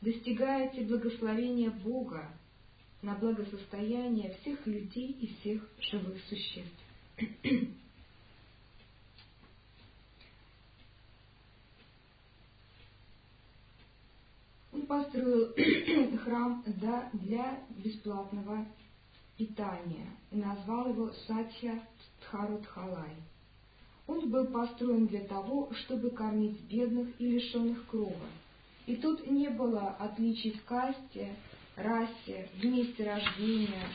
достигаете 0.00 0.86
благословения 0.86 1.68
Бога 1.68 2.30
на 3.02 3.14
благосостояние 3.14 4.34
всех 4.40 4.66
людей 4.66 5.18
и 5.20 5.34
всех 5.34 5.68
живых 5.78 6.16
существ. 6.30 6.80
Построил 14.86 15.52
храм 16.24 16.64
для 17.12 17.60
бесплатного 17.76 18.66
питания 19.36 20.08
и 20.30 20.36
назвал 20.36 20.90
его 20.90 21.10
Сатья 21.26 21.80
Тхарутхалай. 22.20 23.16
Он 24.06 24.30
был 24.30 24.46
построен 24.46 25.06
для 25.06 25.20
того, 25.20 25.70
чтобы 25.72 26.10
кормить 26.10 26.60
бедных 26.62 27.08
и 27.20 27.26
лишенных 27.26 27.86
крова. 27.86 28.26
И 28.86 28.96
тут 28.96 29.28
не 29.28 29.48
было 29.48 29.96
отличий 29.98 30.52
в 30.52 30.64
касте, 30.64 31.34
расе, 31.74 32.48
в 32.54 32.64
месте 32.64 33.04
рождения, 33.04 33.88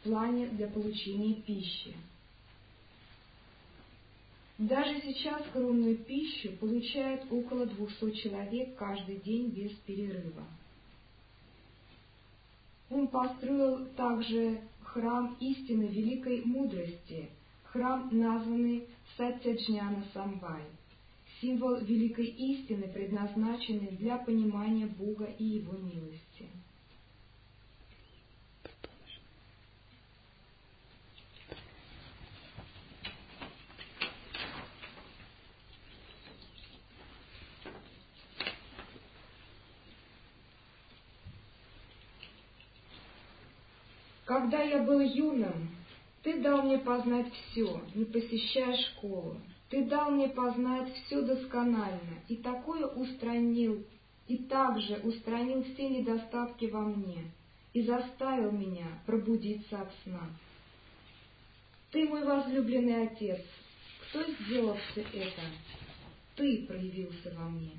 в 0.00 0.04
плане 0.04 0.46
для 0.48 0.68
получения 0.68 1.34
пищи. 1.34 1.94
Даже 4.58 5.00
сейчас 5.02 5.46
коронную 5.52 5.98
пищу 5.98 6.50
получают 6.58 7.30
около 7.30 7.64
200 7.64 8.10
человек 8.22 8.74
каждый 8.74 9.18
день 9.20 9.50
без 9.50 9.70
перерыва. 9.86 10.42
Он 12.90 13.06
построил 13.06 13.86
также 13.90 14.60
храм 14.82 15.36
истины 15.38 15.84
великой 15.84 16.42
мудрости, 16.44 17.28
храм, 17.64 18.08
названный 18.10 18.88
Сатяджняна 19.16 20.04
Самбай, 20.12 20.62
символ 21.40 21.76
великой 21.76 22.26
истины, 22.26 22.88
предназначенный 22.88 23.92
для 23.92 24.16
понимания 24.18 24.86
Бога 24.86 25.26
и 25.38 25.44
Его 25.44 25.74
милости. 25.74 26.27
Когда 44.28 44.60
я 44.60 44.82
был 44.82 45.00
юным, 45.00 45.70
ты 46.22 46.42
дал 46.42 46.60
мне 46.60 46.76
познать 46.76 47.32
все, 47.32 47.80
не 47.94 48.04
посещая 48.04 48.76
школу. 48.76 49.40
Ты 49.70 49.86
дал 49.86 50.10
мне 50.10 50.28
познать 50.28 50.92
все 50.92 51.22
досконально, 51.22 52.18
и 52.28 52.36
такое 52.36 52.86
устранил, 52.88 53.82
и 54.26 54.36
также 54.36 54.96
устранил 54.96 55.64
все 55.64 55.88
недостатки 55.88 56.66
во 56.66 56.80
мне, 56.80 57.24
и 57.72 57.80
заставил 57.80 58.52
меня 58.52 58.86
пробудиться 59.06 59.80
от 59.80 59.90
сна. 60.04 60.28
Ты 61.90 62.06
мой 62.06 62.22
возлюбленный 62.22 63.06
Отец, 63.06 63.40
кто 64.02 64.22
сделал 64.24 64.76
все 64.90 65.00
это? 65.00 65.40
ты 66.36 66.66
проявился 66.66 67.32
во 67.34 67.48
мне. 67.48 67.72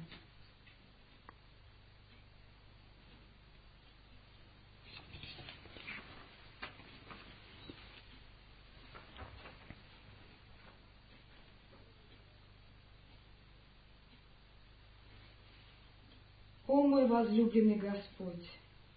О 16.80 16.88
мой 16.88 17.08
возлюбленный 17.08 17.76
Господь, 17.76 18.48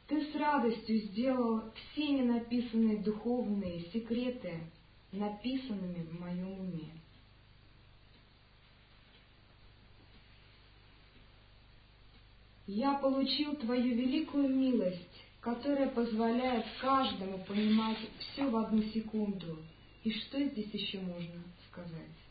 Ты 0.07 0.31
с 0.31 0.37
радостью 0.37 0.99
сделал 0.99 1.63
все 1.75 2.11
ненаписанные 2.11 2.99
духовные 2.99 3.91
секреты 3.93 4.61
написанными 5.11 6.05
в 6.05 6.21
моем 6.21 6.61
уме. 6.61 6.93
Я 12.69 12.95
получил 12.99 13.57
Твою 13.57 13.97
великую 13.97 14.49
милость, 14.49 15.25
которая 15.41 15.89
позволяет 15.89 16.65
каждому 16.81 17.39
понимать 17.39 17.99
все 18.21 18.49
в 18.49 18.55
одну 18.55 18.81
секунду. 18.95 19.59
И 20.05 20.13
что 20.13 20.41
здесь 20.41 20.73
еще 20.73 21.01
можно 21.01 21.43
сказать? 21.69 22.22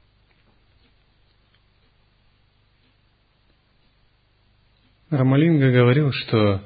Рамалинга 5.11 5.73
говорил, 5.73 6.13
что 6.13 6.61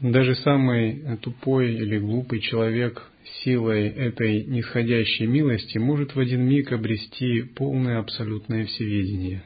даже 0.00 0.34
самый 0.36 1.18
тупой 1.18 1.74
или 1.74 1.98
глупый 1.98 2.40
человек 2.40 3.10
силой 3.42 3.88
этой 3.88 4.42
нисходящей 4.44 5.26
милости 5.26 5.76
может 5.76 6.14
в 6.14 6.18
один 6.18 6.40
миг 6.48 6.72
обрести 6.72 7.42
полное 7.42 7.98
абсолютное 7.98 8.64
всеведение. 8.64 9.44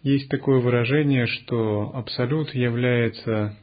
Есть 0.00 0.30
такое 0.30 0.60
выражение, 0.60 1.26
что 1.26 1.94
Абсолют 1.94 2.54
является 2.54 3.58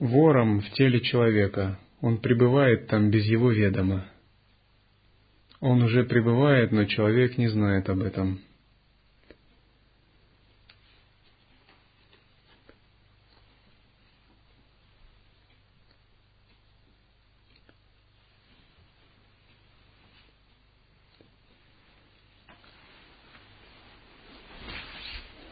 вором 0.00 0.62
в 0.62 0.70
теле 0.72 1.00
человека– 1.00 1.78
он 2.00 2.18
пребывает 2.18 2.86
там 2.86 3.10
без 3.10 3.24
его 3.24 3.50
ведома. 3.50 4.06
Он 5.60 5.82
уже 5.82 6.04
пребывает, 6.04 6.70
но 6.70 6.84
человек 6.84 7.36
не 7.36 7.48
знает 7.48 7.88
об 7.88 8.00
этом. 8.00 8.40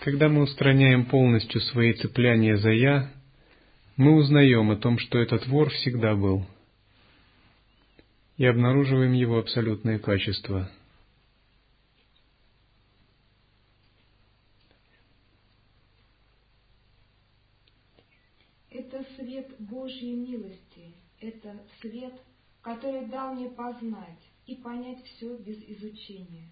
Когда 0.00 0.28
мы 0.28 0.42
устраняем 0.42 1.06
полностью 1.06 1.60
свои 1.60 1.92
цепляния 1.94 2.56
за 2.58 2.70
«я», 2.70 3.10
мы 3.96 4.14
узнаем 4.14 4.70
о 4.70 4.76
том, 4.76 4.98
что 4.98 5.18
этот 5.18 5.46
вор 5.46 5.70
всегда 5.70 6.14
был, 6.14 6.46
и 8.36 8.44
обнаруживаем 8.44 9.12
его 9.12 9.38
абсолютные 9.38 9.98
качества. 9.98 10.70
Это 18.70 19.04
свет 19.16 19.54
Божьей 19.58 20.12
милости, 20.12 20.94
это 21.20 21.58
свет, 21.80 22.12
который 22.60 23.06
дал 23.06 23.34
мне 23.34 23.48
познать 23.48 24.20
и 24.44 24.56
понять 24.56 25.02
все 25.04 25.38
без 25.38 25.56
изучения. 25.62 26.50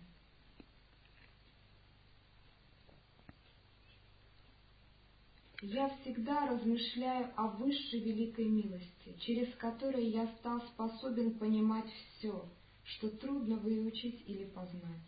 Я 5.64 5.88
всегда 6.00 6.46
размышляю 6.46 7.29
о 7.37 7.48
высшей 7.48 8.00
великой 8.00 8.46
милости, 8.46 9.16
через 9.20 9.48
которую 9.55 10.11
я 10.11 10.27
стал 10.38 10.61
способен 10.61 11.38
понимать 11.38 11.87
все, 12.18 12.44
что 12.85 13.09
трудно 13.09 13.57
выучить 13.57 14.22
или 14.27 14.44
познать. 14.44 15.00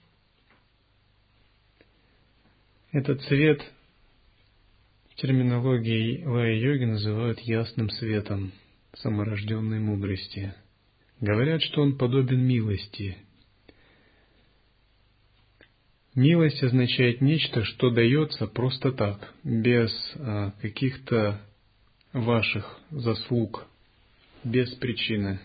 Этот 2.90 3.20
цвет 3.24 3.60
в 5.10 5.16
терминологии 5.16 6.24
лая-йоги 6.24 6.84
называют 6.84 7.38
ясным 7.40 7.90
светом 7.90 8.52
саморожденной 8.94 9.78
мудрости. 9.78 10.54
Говорят, 11.20 11.60
что 11.62 11.82
он 11.82 11.98
подобен 11.98 12.40
милости, 12.40 13.18
Милость 16.16 16.62
означает 16.62 17.20
нечто, 17.20 17.62
что 17.62 17.90
дается 17.90 18.46
просто 18.46 18.90
так, 18.90 19.34
без 19.44 19.92
а, 20.14 20.52
каких-то 20.62 21.42
ваших 22.14 22.80
заслуг, 22.90 23.66
без 24.42 24.72
причины. 24.76 25.40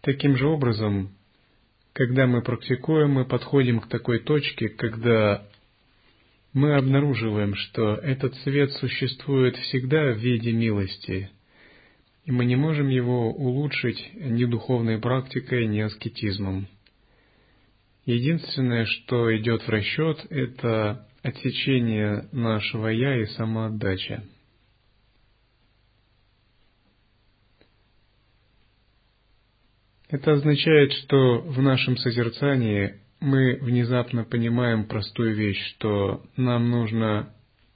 Таким 0.00 0.36
же 0.36 0.46
образом, 0.46 1.14
когда 1.92 2.26
мы 2.26 2.40
практикуем, 2.40 3.10
мы 3.10 3.26
подходим 3.26 3.78
к 3.78 3.88
такой 3.88 4.20
точке, 4.20 4.70
когда 4.70 5.46
мы 6.54 6.76
обнаруживаем, 6.76 7.54
что 7.54 7.96
этот 7.96 8.34
свет 8.36 8.72
существует 8.72 9.54
всегда 9.56 10.14
в 10.14 10.16
виде 10.16 10.52
милости, 10.52 11.28
и 12.24 12.32
мы 12.32 12.46
не 12.46 12.56
можем 12.56 12.88
его 12.88 13.30
улучшить 13.30 14.12
ни 14.14 14.46
духовной 14.46 14.98
практикой, 14.98 15.66
ни 15.66 15.80
аскетизмом. 15.80 16.68
Единственное, 18.06 18.86
что 18.86 19.36
идет 19.36 19.62
в 19.62 19.68
расчет, 19.68 20.26
это 20.30 21.06
отсечение 21.22 22.28
нашего 22.32 22.88
«я» 22.88 23.20
и 23.20 23.26
самоотдача. 23.26 24.24
Это 30.08 30.32
означает, 30.32 30.92
что 30.92 31.40
в 31.40 31.62
нашем 31.62 31.96
созерцании 31.96 33.00
мы 33.20 33.58
внезапно 33.60 34.24
понимаем 34.24 34.86
простую 34.86 35.36
вещь, 35.36 35.62
что 35.74 36.24
нам 36.36 36.68
нужно, 36.70 37.32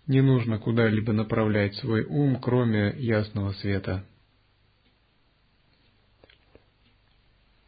не 0.06 0.20
нужно 0.20 0.58
куда-либо 0.58 1.12
направлять 1.12 1.76
свой 1.76 2.02
ум, 2.04 2.40
кроме 2.40 2.94
ясного 2.96 3.52
света. 3.52 4.04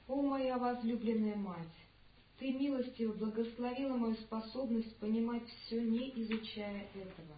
О, 0.08 0.22
моя 0.22 0.58
возлюбленная 0.58 1.36
мать! 1.36 1.85
Ты 2.38 2.52
милостиво 2.52 3.12
благословила 3.14 3.96
мою 3.96 4.14
способность 4.16 4.94
понимать 4.96 5.48
все, 5.48 5.80
не 5.80 6.10
изучая 6.22 6.86
этого. 6.94 7.36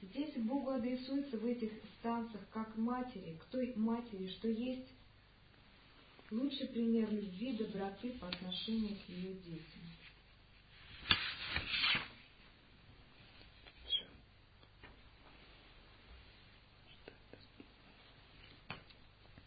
Здесь 0.00 0.34
Богу 0.36 0.70
адресуется 0.70 1.36
в 1.36 1.44
этих 1.44 1.72
станциях 1.98 2.48
как 2.50 2.76
матери, 2.76 3.36
к 3.40 3.44
той 3.46 3.74
матери, 3.74 4.28
что 4.28 4.48
есть 4.48 4.88
лучший 6.30 6.68
пример 6.68 7.10
любви, 7.12 7.56
доброты 7.56 8.12
по 8.20 8.28
отношению 8.28 8.96
к 8.96 9.08
ее 9.08 9.34
детям. 9.34 9.77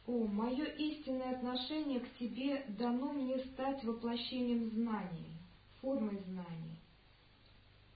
О, 0.08 0.26
мое 0.26 0.66
истинное 0.66 1.36
отношение 1.36 2.00
к 2.00 2.10
Тебе 2.18 2.66
дано 2.80 3.14
мне 3.14 3.38
стать 3.54 3.84
воплощением 3.84 4.72
знаний, 4.72 5.38
формой 5.80 6.18
знаний, 6.28 6.80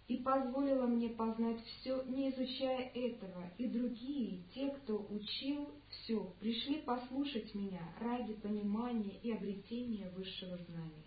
и 0.08 0.18
позволило 0.18 0.86
мне 0.86 1.10
познать 1.10 1.58
все, 1.66 2.04
не 2.04 2.30
изучая 2.30 2.92
этого, 2.94 3.50
и 3.58 3.68
другие, 3.68 4.44
те, 4.54 4.70
кто 4.70 5.04
учил 5.10 5.68
все, 5.90 6.32
пришли 6.40 6.76
послушать 6.82 7.56
меня 7.56 7.82
ради 8.00 8.34
понимания 8.34 9.18
и 9.24 9.32
обретения 9.32 10.10
высшего 10.16 10.58
знания. 10.58 11.06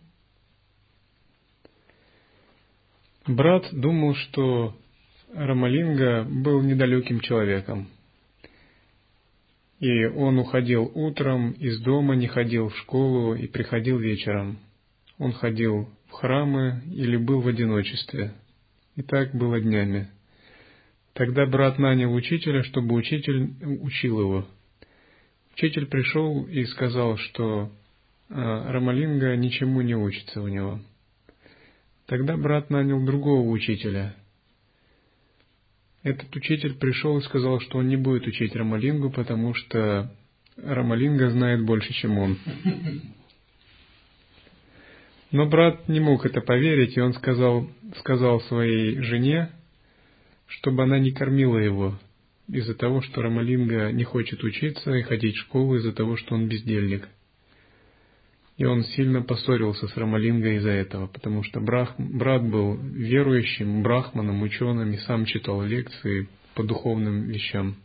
Брат 3.25 3.69
думал, 3.73 4.15
что 4.15 4.75
Рамалинга 5.33 6.25
был 6.25 6.61
недалеким 6.63 7.21
человеком– 7.21 7.89
и 9.81 10.05
он 10.07 10.39
уходил 10.39 10.91
утром 10.95 11.53
из 11.53 11.81
дома, 11.81 12.17
не 12.17 12.27
ходил 12.27 12.69
в 12.69 12.77
школу 12.79 13.35
и 13.35 13.47
приходил 13.47 13.99
вечером. 13.99 14.59
Он 15.19 15.33
ходил 15.33 15.89
в 16.09 16.13
храмы 16.13 16.83
или 16.93 17.17
был 17.17 17.41
в 17.41 17.49
одиночестве. 17.49 18.33
И 18.97 19.03
так 19.03 19.35
было 19.35 19.61
днями. 19.61 20.09
Тогда 21.13 21.47
брат 21.47 21.79
нанял 21.79 22.13
учителя, 22.13 22.63
чтобы 22.65 22.95
учитель 22.95 23.51
учил 23.81 24.21
его. 24.21 24.49
Учитель 25.55 25.87
пришел 25.87 26.45
и 26.47 26.65
сказал, 26.67 27.17
что 27.17 27.71
а, 28.31 28.73
Рамалинга 28.73 29.37
ничему 29.37 29.81
не 29.83 29.97
учится 29.97 30.41
у 30.43 30.49
него. 30.49 30.81
Тогда 32.07 32.37
брат 32.37 32.71
нанял 32.71 33.05
другого 33.05 33.49
учителя. 33.49 34.15
Этот 36.09 36.35
учитель 36.35 36.75
пришел 36.75 37.19
и 37.19 37.23
сказал, 37.23 37.61
что 37.61 37.79
он 37.79 37.89
не 37.89 37.97
будет 37.97 38.27
учить 38.27 38.57
Рамалингу, 38.57 39.11
потому 39.11 39.55
что 39.55 40.11
Рамалинга 40.57 41.31
знает 41.31 41.65
больше, 41.65 41.93
чем 41.93 42.19
он. 42.19 42.39
Но 45.31 45.47
брат 45.47 45.89
не 45.89 46.01
мог 46.01 46.25
это 46.25 46.41
поверить, 46.41 46.97
и 46.97 47.01
он 47.01 47.13
сказал, 47.13 47.71
сказал 47.99 48.41
своей 48.43 49.01
жене, 49.03 49.51
чтобы 50.47 50.85
она 50.85 50.99
не 50.99 51.13
кормила 51.13 51.59
его 51.59 51.99
из-за 52.49 52.75
того, 52.75 53.03
что 53.03 53.21
Рамалинга 53.21 53.93
не 53.93 54.05
хочет 54.05 54.43
учиться 54.43 54.95
и 54.95 55.03
ходить 55.03 55.37
в 55.37 55.41
школу 55.41 55.77
из-за 55.77 55.93
того, 55.93 56.17
что 56.17 56.35
он 56.35 56.49
бездельник. 56.49 57.07
И 58.59 58.65
он 58.65 58.83
сильно 58.83 59.23
поссорился 59.23 59.87
с 59.87 59.97
Рамалингой 59.97 60.57
из-за 60.57 60.71
этого, 60.71 61.07
потому 61.07 61.45
что 61.45 61.61
брах, 61.61 61.95
брат 61.97 62.43
был 62.43 62.77
верующим, 62.77 63.85
брахманом, 63.85 64.43
ученым 64.43 64.93
и 64.93 64.97
сам 64.99 65.27
читал 65.27 65.63
лекции 65.63 66.29
по 66.57 66.65
духовным 66.65 67.23
вещам. 67.29 67.77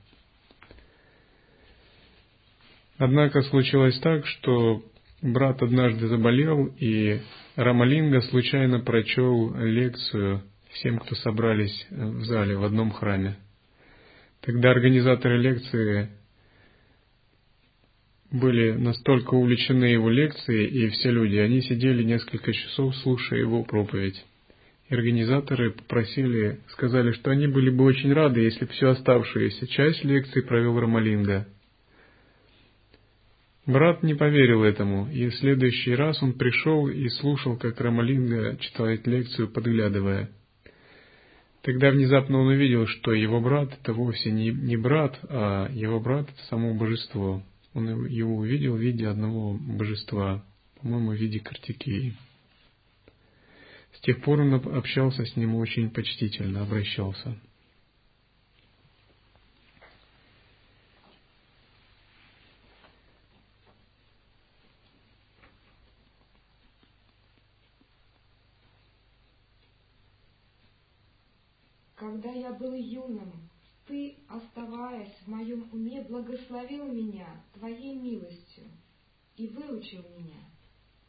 Однако 2.98 3.44
случилось 3.44 4.00
так, 4.00 4.26
что 4.26 4.84
брат 5.22 5.62
однажды 5.62 6.08
заболел, 6.08 6.66
и 6.80 7.20
Рамалинга 7.56 8.22
случайно 8.22 8.80
прочел 8.80 9.56
лекцию 9.56 10.42
всем, 10.72 10.98
кто 10.98 11.14
собрались 11.16 11.86
в 11.92 12.24
зале 12.24 12.58
в 12.58 12.64
одном 12.64 12.90
храме. 12.92 13.38
Тогда 14.42 14.72
организаторы 14.72 15.40
лекции 15.40 16.10
были 18.34 18.74
настолько 18.74 19.36
увлечены 19.36 19.86
его 19.86 20.10
лекцией, 20.10 20.68
и 20.68 20.90
все 20.90 21.10
люди, 21.12 21.38
они 21.38 21.62
сидели 21.62 22.04
несколько 22.04 22.52
часов, 22.52 22.94
слушая 22.98 23.40
его 23.40 23.64
проповедь. 23.64 24.22
И 24.90 24.94
организаторы 24.94 25.72
попросили, 25.72 26.60
сказали, 26.74 27.14
что 27.14 27.32
они 27.32 27.48
были 27.48 27.70
бы 27.70 27.86
очень 27.86 28.12
рады, 28.12 28.42
если 28.42 28.66
бы 28.66 28.72
всю 28.74 28.88
оставшуюся 28.88 29.68
часть 29.68 30.04
лекции 30.04 30.42
провел 30.42 30.78
Рамалинга– 30.78 31.48
Брат 33.66 34.04
не 34.04 34.14
поверил 34.14 34.64
этому, 34.64 35.10
и 35.10 35.30
в 35.30 35.36
следующий 35.36 35.96
раз 35.96 36.22
он 36.22 36.34
пришел 36.34 36.90
и 36.90 37.08
слушал, 37.08 37.56
как 37.56 37.80
Рамалинга 37.80 38.58
читает 38.58 39.08
лекцию, 39.08 39.48
подглядывая. 39.48 40.30
Тогда 41.62 41.92
внезапно 41.92 42.40
он 42.40 42.48
увидел, 42.48 42.88
что 42.88 43.14
его 43.14 43.40
брат 43.40 43.70
это 43.82 43.94
вовсе 43.94 44.32
не, 44.32 44.50
не 44.50 44.76
брат, 44.76 45.18
а 45.30 45.70
его 45.72 46.02
брат 46.02 46.28
это 46.30 46.44
само 46.50 46.74
божество. 46.74 47.42
Он 47.74 48.06
его 48.08 48.38
увидел 48.38 48.76
в 48.76 48.80
виде 48.80 49.08
одного 49.08 49.54
божества, 49.54 50.46
по-моему, 50.80 51.12
в 51.12 51.16
виде 51.16 51.40
Картикеи. 51.40 52.16
С 53.94 54.00
тех 54.02 54.22
пор 54.22 54.42
он 54.42 54.54
общался 54.54 55.26
с 55.26 55.36
ним 55.36 55.56
очень 55.56 55.90
почтительно, 55.90 56.62
обращался. 56.62 57.38
Когда 71.96 72.32
я 72.32 72.52
был 72.52 72.74
юным, 72.74 73.50
Ты, 73.88 74.16
оставаясь 74.28 75.13
в 75.24 75.28
моем 75.30 75.68
уме, 75.72 76.02
благословил 76.02 76.86
меня 76.86 77.28
Твоей 77.54 77.96
милостью 77.96 78.66
и 79.38 79.48
выучил 79.48 80.04
меня, 80.18 80.40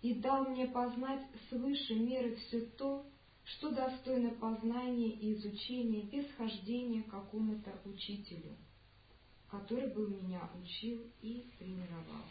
и 0.02 0.14
дал 0.14 0.44
мне 0.46 0.66
познать 0.68 1.26
свыше 1.48 1.94
меры 1.94 2.36
все 2.36 2.60
то, 2.60 3.04
что 3.44 3.70
достойно 3.70 4.30
познания 4.30 5.10
и 5.10 5.34
изучения 5.34 6.02
без 6.02 6.26
хождения 6.36 7.02
к 7.02 7.10
какому-то 7.10 7.72
учителю, 7.84 8.56
который 9.50 9.92
бы 9.92 10.08
меня 10.08 10.48
учил 10.62 11.02
и 11.20 11.46
тренировал. 11.58 12.24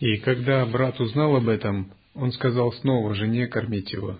И 0.00 0.18
когда 0.18 0.64
брат 0.64 1.00
узнал 1.00 1.36
об 1.36 1.48
этом, 1.48 1.92
он 2.14 2.30
сказал 2.32 2.72
снова 2.72 3.14
жене 3.14 3.48
кормить 3.48 3.92
его. 3.92 4.18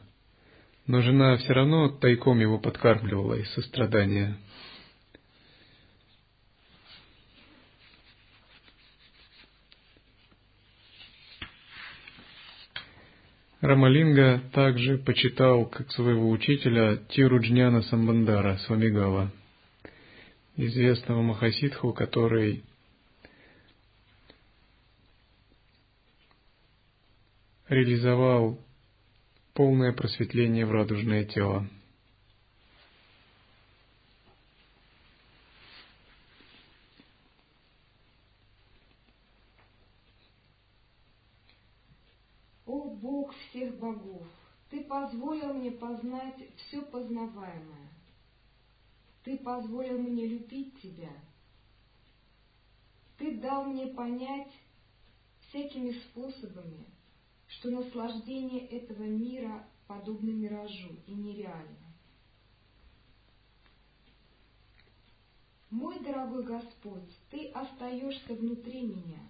Но 0.87 1.03
жена 1.03 1.37
все 1.37 1.53
равно 1.53 1.89
тайком 1.89 2.41
его 2.41 2.59
подкармливала 2.59 3.35
из 3.35 3.49
сострадания. 3.53 4.37
Рамалинга 13.61 14.41
также 14.53 14.99
почитал 14.99 15.67
как 15.67 15.91
своего 15.93 16.31
учителя 16.31 16.97
Тируджняна 17.09 17.83
Самбандара 17.83 18.57
Свамигава, 18.59 19.33
известного 20.57 21.23
Махасидху, 21.23 21.93
который 21.93 22.63
реализовал 27.69 28.59
полное 29.53 29.93
просветление 29.93 30.65
в 30.65 30.73
радужное 30.73 31.25
тело. 31.25 31.69
О 42.67 42.91
Бог 42.91 43.35
всех 43.35 43.77
богов, 43.79 44.27
Ты 44.71 44.85
позволил 44.85 45.55
мне 45.55 45.71
познать 45.71 46.37
все 46.57 46.83
познаваемое. 46.83 47.89
Ты 49.25 49.39
позволил 49.39 49.99
мне 49.99 50.27
любить 50.27 50.81
Тебя. 50.81 51.13
Ты 53.19 53.39
дал 53.39 53.65
мне 53.65 53.89
понять 53.89 54.53
всякими 55.49 55.93
способами, 55.93 56.87
что 57.49 57.71
наслаждение 57.71 58.67
этого 58.67 59.05
мира 59.05 59.67
подобно 59.87 60.31
миражу 60.31 60.97
и 61.07 61.13
нереально. 61.13 61.89
Мой 65.71 65.99
дорогой 66.01 66.45
Господь, 66.45 67.11
Ты 67.31 67.49
остаешься 67.49 68.35
внутри 68.35 68.83
меня. 68.83 69.21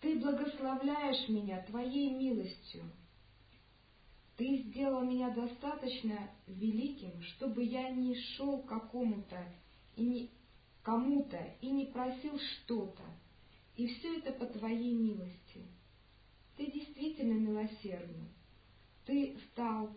Ты 0.00 0.18
благословляешь 0.18 1.28
меня 1.28 1.62
Твоей 1.62 2.10
милостью. 2.10 2.84
Ты 4.36 4.64
сделал 4.64 5.04
меня 5.04 5.30
достаточно 5.30 6.30
великим, 6.46 7.22
чтобы 7.22 7.62
я 7.62 7.90
не 7.90 8.16
шел 8.16 8.62
какому-то 8.62 9.38
и 9.94 10.04
не 10.04 10.30
кому-то 10.82 11.38
и 11.60 11.70
не 11.70 11.86
просил 11.86 12.38
что-то. 12.38 13.02
И 13.76 13.86
все 13.86 14.18
это 14.18 14.32
по 14.32 14.46
Твоей 14.46 14.94
милости. 14.94 15.64
Ты 16.56 16.70
действительно 16.70 17.34
милосердный. 17.34 18.28
Ты 19.06 19.36
стал 19.50 19.90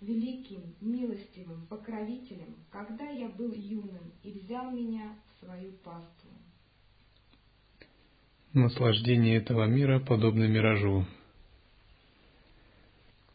великим, 0.00 0.74
милостивым 0.80 1.66
покровителем, 1.68 2.56
когда 2.70 3.08
я 3.08 3.28
был 3.28 3.52
юным 3.52 4.12
и 4.22 4.32
взял 4.32 4.70
меня 4.70 5.14
в 5.26 5.44
свою 5.44 5.72
паству. 5.84 6.30
Наслаждение 8.52 9.36
этого 9.36 9.66
мира 9.66 10.00
подобно 10.00 10.44
миражу. 10.44 11.06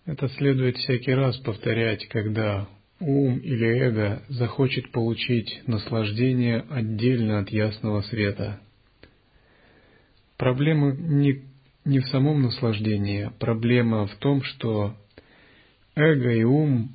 Это 0.06 0.30
следует 0.30 0.78
всякий 0.78 1.14
раз 1.14 1.38
повторять, 1.38 2.08
когда 2.08 2.68
ум 3.00 3.38
или 3.40 3.66
эго 3.66 4.24
захочет 4.30 4.92
получить 4.92 5.64
наслаждение 5.68 6.66
отдельно 6.70 7.40
от 7.40 7.50
ясного 7.50 8.02
света. 8.02 8.62
Проблема 10.38 10.92
не 10.94 11.47
не 11.88 12.00
в 12.00 12.08
самом 12.08 12.42
наслаждении. 12.42 13.32
Проблема 13.40 14.08
в 14.08 14.16
том, 14.18 14.44
что 14.44 14.96
эго 15.96 16.32
и 16.32 16.44
ум 16.44 16.94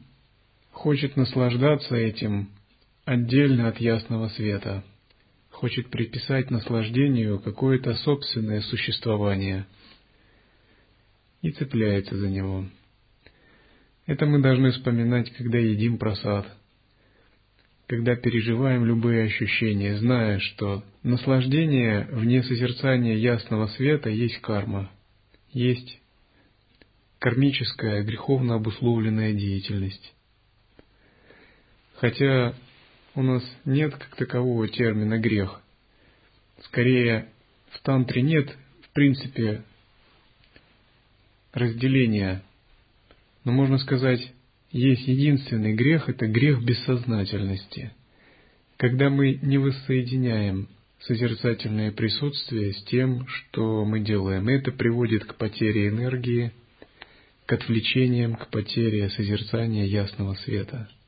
хочет 0.70 1.16
наслаждаться 1.16 1.96
этим 1.96 2.50
отдельно 3.04 3.68
от 3.68 3.80
ясного 3.80 4.28
света, 4.28 4.84
хочет 5.50 5.88
приписать 5.88 6.50
наслаждению 6.50 7.40
какое-то 7.40 7.94
собственное 7.94 8.60
существование 8.60 9.66
и 11.40 11.50
цепляется 11.50 12.16
за 12.16 12.28
него. 12.28 12.66
Это 14.06 14.26
мы 14.26 14.42
должны 14.42 14.72
вспоминать, 14.72 15.32
когда 15.32 15.58
едим 15.58 15.96
просад. 15.96 16.46
Когда 17.86 18.16
переживаем 18.16 18.84
любые 18.84 19.24
ощущения, 19.24 19.96
зная, 19.98 20.38
что 20.38 20.82
наслаждение 21.02 22.06
вне 22.10 22.42
созерцания 22.42 23.16
ясного 23.16 23.66
света 23.68 24.08
есть 24.08 24.40
карма, 24.40 24.90
есть 25.50 26.00
кармическая, 27.18 28.02
греховно 28.02 28.54
обусловленная 28.54 29.32
деятельность. 29.32 30.14
Хотя 31.94 32.54
у 33.14 33.22
нас 33.22 33.44
нет 33.64 33.94
как 33.94 34.16
такового 34.16 34.66
термина 34.68 35.18
грех. 35.18 35.60
Скорее, 36.62 37.28
в 37.70 37.80
тантре 37.80 38.22
нет, 38.22 38.56
в 38.82 38.92
принципе, 38.92 39.62
разделения. 41.52 42.42
Но 43.44 43.52
можно 43.52 43.78
сказать, 43.78 44.32
есть 44.72 45.06
единственный 45.06 45.74
грех– 45.74 46.08
это 46.08 46.26
грех 46.26 46.62
бессознательности. 46.62 47.92
Когда 48.76 49.10
мы 49.10 49.38
не 49.42 49.58
воссоединяем 49.58 50.68
созерцательное 51.00 51.92
присутствие 51.92 52.72
с 52.72 52.82
тем, 52.84 53.26
что 53.26 53.84
мы 53.84 54.00
делаем, 54.00 54.48
это 54.48 54.72
приводит 54.72 55.24
к 55.24 55.36
потере 55.36 55.88
энергии, 55.88 56.52
к 57.46 57.52
отвлечениям, 57.52 58.34
к 58.34 58.48
потере 58.48 59.10
созерцания 59.10 59.84
ясного 59.84 60.34
света– 60.34 60.88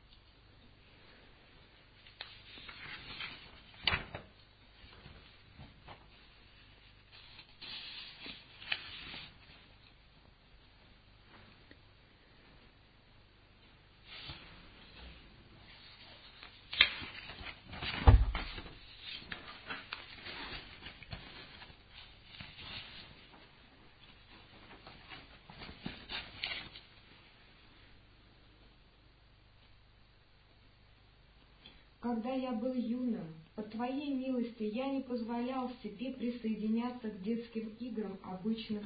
Когда 32.05 32.33
я 32.33 32.51
был 32.51 32.75
юным, 32.75 33.25
по 33.55 33.63
Твоей 33.63 34.13
милости 34.13 34.61
я 34.61 34.85
не 34.91 35.01
позволял 35.01 35.71
себе 35.81 36.13
присоединяться 36.13 37.09
к 37.09 37.23
детским 37.23 37.69
играм 37.79 38.19
обычных 38.21 38.83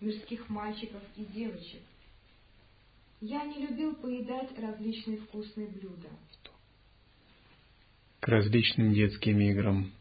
мирских 0.00 0.48
мальчиков 0.48 1.02
и 1.16 1.26
девочек. 1.34 1.82
Я 3.20 3.44
не 3.44 3.66
любил 3.66 3.94
поедать 3.96 4.58
различные 4.58 5.18
вкусные 5.18 5.66
блюда. 5.66 6.08
К 8.20 8.28
различным 8.28 8.94
детским 8.94 9.38
играм. 9.38 9.92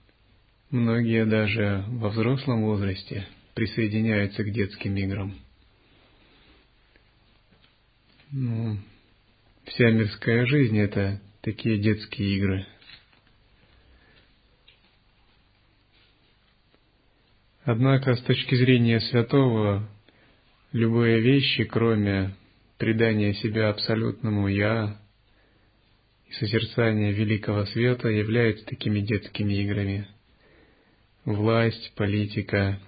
Многие 0.70 1.26
даже 1.26 1.84
во 1.90 2.08
взрослом 2.08 2.64
возрасте 2.64 3.28
присоединяются 3.54 4.46
к 4.46 4.54
детским 4.54 4.96
играм. 4.96 5.36
Ну, 8.32 8.78
вся 9.66 9.92
мирская 9.92 10.46
жизнь 10.46 10.78
это 10.78 11.20
такие 11.42 11.78
детские 11.80 12.38
игры. 12.38 12.66
Однако 17.64 18.16
с 18.16 18.22
точки 18.24 18.56
зрения 18.56 19.00
святого, 19.00 19.88
любые 20.72 21.20
вещи, 21.20 21.64
кроме 21.64 22.36
предания 22.78 23.34
себя 23.36 23.70
абсолютному 23.70 24.48
«я» 24.48 25.00
и 26.28 26.34
созерцания 26.34 27.12
великого 27.12 27.66
света, 27.66 28.08
являются 28.08 28.66
такими 28.66 29.00
детскими 29.02 29.54
играми. 29.54 30.08
Власть, 31.24 31.94
политика, 31.96 32.80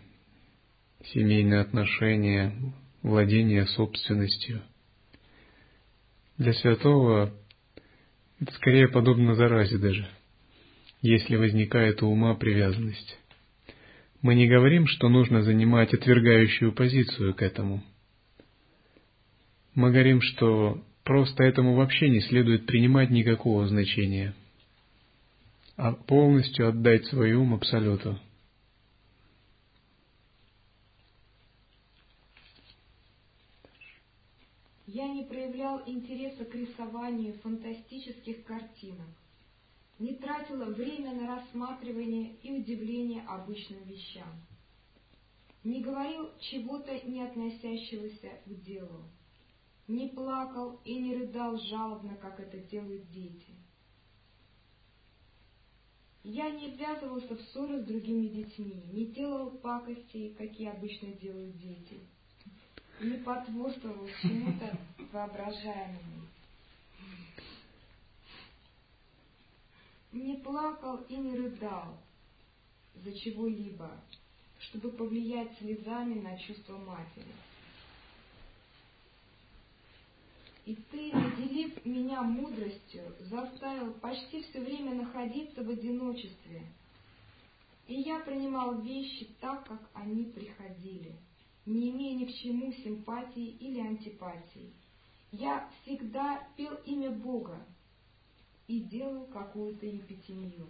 семейные 1.13 1.59
отношения, 1.59 2.55
владение 3.03 3.67
собственностью. 3.67 4.63
Для 6.39 6.53
святого 6.53 7.31
это 8.43 8.53
скорее 8.55 8.89
подобно 8.89 9.35
заразе 9.35 9.77
даже, 9.77 10.05
если 11.01 11.37
возникает 11.37 12.03
у 12.03 12.07
ума 12.07 12.35
привязанность. 12.35 13.17
Мы 14.21 14.35
не 14.35 14.47
говорим, 14.47 14.87
что 14.87 15.09
нужно 15.09 15.43
занимать 15.43 15.93
отвергающую 15.93 16.73
позицию 16.73 17.33
к 17.33 17.41
этому. 17.41 17.83
Мы 19.75 19.91
говорим, 19.91 20.21
что 20.21 20.83
просто 21.03 21.43
этому 21.43 21.75
вообще 21.75 22.09
не 22.09 22.21
следует 22.21 22.65
принимать 22.65 23.09
никакого 23.09 23.67
значения, 23.67 24.33
а 25.77 25.93
полностью 25.93 26.67
отдать 26.67 27.05
свой 27.05 27.33
ум 27.33 27.53
Абсолюту– 27.55 28.19
я 34.93 35.07
не 35.07 35.23
проявлял 35.63 35.81
интереса 35.85 36.43
к 36.43 36.53
рисованию 36.55 37.33
фантастических 37.35 38.43
картинок, 38.43 39.07
не 39.97 40.15
тратила 40.15 40.65
время 40.65 41.13
на 41.13 41.35
рассматривание 41.35 42.35
и 42.43 42.51
удивление 42.51 43.23
обычным 43.23 43.81
вещам, 43.83 44.27
не 45.63 45.81
говорил 45.81 46.29
чего-то 46.39 46.99
не 47.07 47.21
относящегося 47.21 48.41
к 48.45 48.63
делу, 48.65 49.05
не 49.87 50.09
плакал 50.09 50.81
и 50.83 50.95
не 50.95 51.15
рыдал 51.15 51.57
жалобно, 51.57 52.15
как 52.17 52.41
это 52.41 52.57
делают 52.57 53.09
дети. 53.11 53.53
Я 56.25 56.49
не 56.49 56.71
ввязывался 56.71 57.35
в 57.35 57.41
ссоры 57.41 57.81
с 57.81 57.85
другими 57.85 58.27
детьми, 58.27 58.83
не 58.91 59.05
делал 59.05 59.51
пакостей, 59.51 60.33
какие 60.37 60.69
обычно 60.69 61.13
делают 61.13 61.57
дети— 61.57 62.01
не 63.03 63.17
потворствовал 63.17 64.07
чему-то 64.21 64.77
воображаемому. 65.11 66.27
Не 70.11 70.35
плакал 70.37 70.97
и 71.09 71.15
не 71.15 71.35
рыдал 71.35 71.97
за 73.03 73.11
чего-либо, 73.13 73.91
чтобы 74.59 74.91
повлиять 74.91 75.57
слезами 75.57 76.19
на 76.19 76.37
чувства 76.37 76.77
матери. 76.77 77.33
И 80.65 80.75
ты, 80.75 81.11
наделив 81.13 81.83
меня 81.83 82.21
мудростью, 82.21 83.03
заставил 83.19 83.93
почти 83.95 84.43
все 84.43 84.61
время 84.61 84.93
находиться 84.95 85.61
в 85.61 85.69
одиночестве. 85.69 86.65
И 87.87 87.95
я 87.95 88.19
принимал 88.19 88.79
вещи 88.81 89.27
так, 89.41 89.67
как 89.67 89.81
они 89.93 90.25
приходили— 90.25 91.13
не 91.65 91.91
имея 91.91 92.15
ни 92.15 92.25
к 92.25 92.35
чему 92.35 92.71
симпатии 92.73 93.51
или 93.59 93.79
антипатии. 93.79 94.73
Я 95.31 95.69
всегда 95.81 96.47
пел 96.57 96.75
имя 96.85 97.11
Бога 97.11 97.65
и 98.67 98.81
делал 98.81 99.25
какую-то 99.27 99.85
епитемию. 99.85 100.67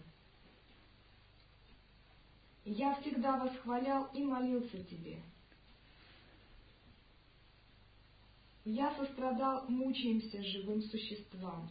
Я 2.65 2.95
всегда 3.01 3.37
восхвалял 3.37 4.09
и 4.13 4.23
молился 4.23 4.83
Тебе. 4.85 5.21
Я 8.63 8.95
сострадал 8.95 9.65
мучаемся 9.67 10.41
живым 10.41 10.81
существам. 10.83 11.69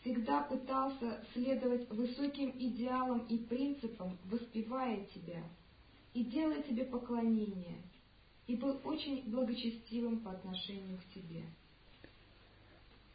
Всегда 0.00 0.42
пытался 0.42 1.24
следовать 1.32 1.88
высоким 1.88 2.50
идеалам 2.50 3.20
и 3.26 3.38
принципам, 3.38 4.18
воспевая 4.26 5.04
Тебя 5.06 5.42
и 6.12 6.24
делая 6.24 6.62
Тебе 6.62 6.84
поклонение– 6.84 7.80
и 8.48 8.56
был 8.56 8.80
очень 8.84 9.22
благочестивым 9.26 10.20
по 10.20 10.32
отношению 10.32 10.98
к 10.98 11.14
тебе. 11.14 11.42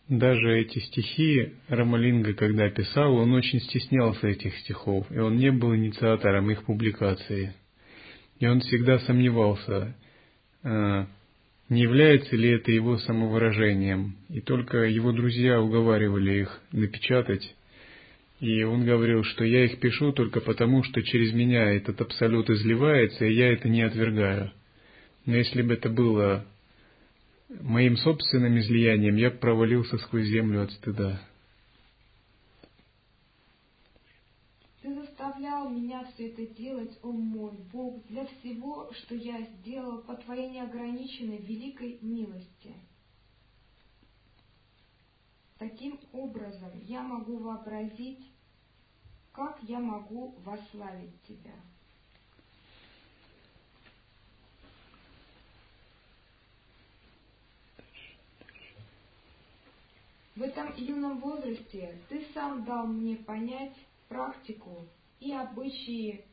Даже 0.07 0.59
эти 0.59 0.79
стихи 0.79 1.53
Рамалинга, 1.67 2.33
когда 2.33 2.69
писал, 2.69 3.15
он 3.15 3.33
очень 3.33 3.59
стеснялся 3.61 4.27
этих 4.27 4.55
стихов, 4.59 5.11
и 5.11 5.17
он 5.17 5.37
не 5.37 5.51
был 5.51 5.75
инициатором 5.75 6.51
их 6.51 6.65
публикации. 6.65 7.55
И 8.39 8.45
он 8.45 8.59
всегда 8.59 8.99
сомневался, 8.99 9.95
а, 10.61 11.07
не 11.69 11.81
является 11.81 12.35
ли 12.35 12.49
это 12.49 12.71
его 12.71 12.97
самовыражением. 12.97 14.17
И 14.29 14.41
только 14.41 14.79
его 14.83 15.13
друзья 15.13 15.61
уговаривали 15.61 16.41
их 16.41 16.61
напечатать. 16.71 17.55
И 18.39 18.61
он 18.63 18.85
говорил, 18.85 19.23
что 19.23 19.45
я 19.45 19.63
их 19.63 19.79
пишу 19.79 20.11
только 20.11 20.41
потому, 20.41 20.83
что 20.83 21.01
через 21.01 21.33
меня 21.33 21.71
этот 21.71 22.01
абсолют 22.01 22.49
изливается, 22.49 23.25
и 23.25 23.33
я 23.33 23.53
это 23.53 23.69
не 23.69 23.81
отвергаю. 23.81 24.51
Но 25.25 25.35
если 25.35 25.61
бы 25.61 25.73
это 25.73 25.89
было 25.89 26.45
моим 27.49 27.97
собственным 27.97 28.57
излиянием, 28.59 29.15
я 29.15 29.31
провалился 29.31 29.97
сквозь 29.97 30.27
землю 30.27 30.63
от 30.63 30.71
стыда. 30.71 31.21
Ты 34.81 34.93
заставлял 34.95 35.69
меня 35.69 36.03
все 36.13 36.29
это 36.29 36.45
делать, 36.55 36.99
о 37.03 37.11
мой 37.11 37.53
Бог, 37.71 38.05
для 38.07 38.25
всего, 38.25 38.91
что 38.93 39.15
я 39.15 39.41
сделал 39.43 39.99
по 39.99 40.15
Твоей 40.15 40.49
неограниченной 40.49 41.37
великой 41.37 41.99
милости. 42.01 42.75
таким 45.63 45.97
образом 46.11 46.71
я 46.81 47.01
могу 47.01 47.37
вообразить, 47.37 48.25
как 49.31 49.61
я 49.63 49.79
могу 49.79 50.35
вославить 50.43 51.21
Тебя. 51.23 51.55
В 60.35 60.41
этом 60.41 60.75
юном 60.75 61.19
возрасте 61.19 61.99
ты 62.09 62.25
сам 62.33 62.65
дал 62.65 62.87
мне 62.87 63.17
понять 63.17 63.75
практику 64.07 64.87
и 65.19 65.31
обычаи 65.31 66.25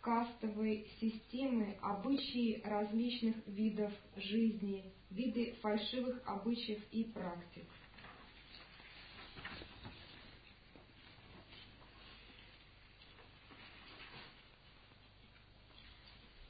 кастовой 0.00 0.88
системы, 1.00 1.76
обычаи 1.82 2.62
различных 2.64 3.34
видов 3.48 3.92
жизни, 4.14 4.84
виды 5.10 5.54
фальшивых 5.60 6.22
обычаев 6.24 6.80
и 6.92 7.04
практик. 7.04 7.64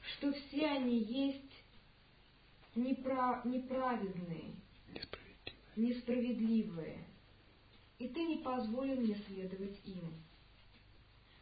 Что 0.01 0.31
все 0.33 0.67
они 0.67 0.99
есть 0.99 1.53
неправ... 2.75 3.45
неправедные, 3.45 4.53
несправедливые, 5.79 7.05
и 7.97 8.07
ты 8.07 8.21
не 8.23 8.37
позволил 8.37 8.99
мне 8.99 9.15
следовать 9.27 9.79
им. 9.85 10.13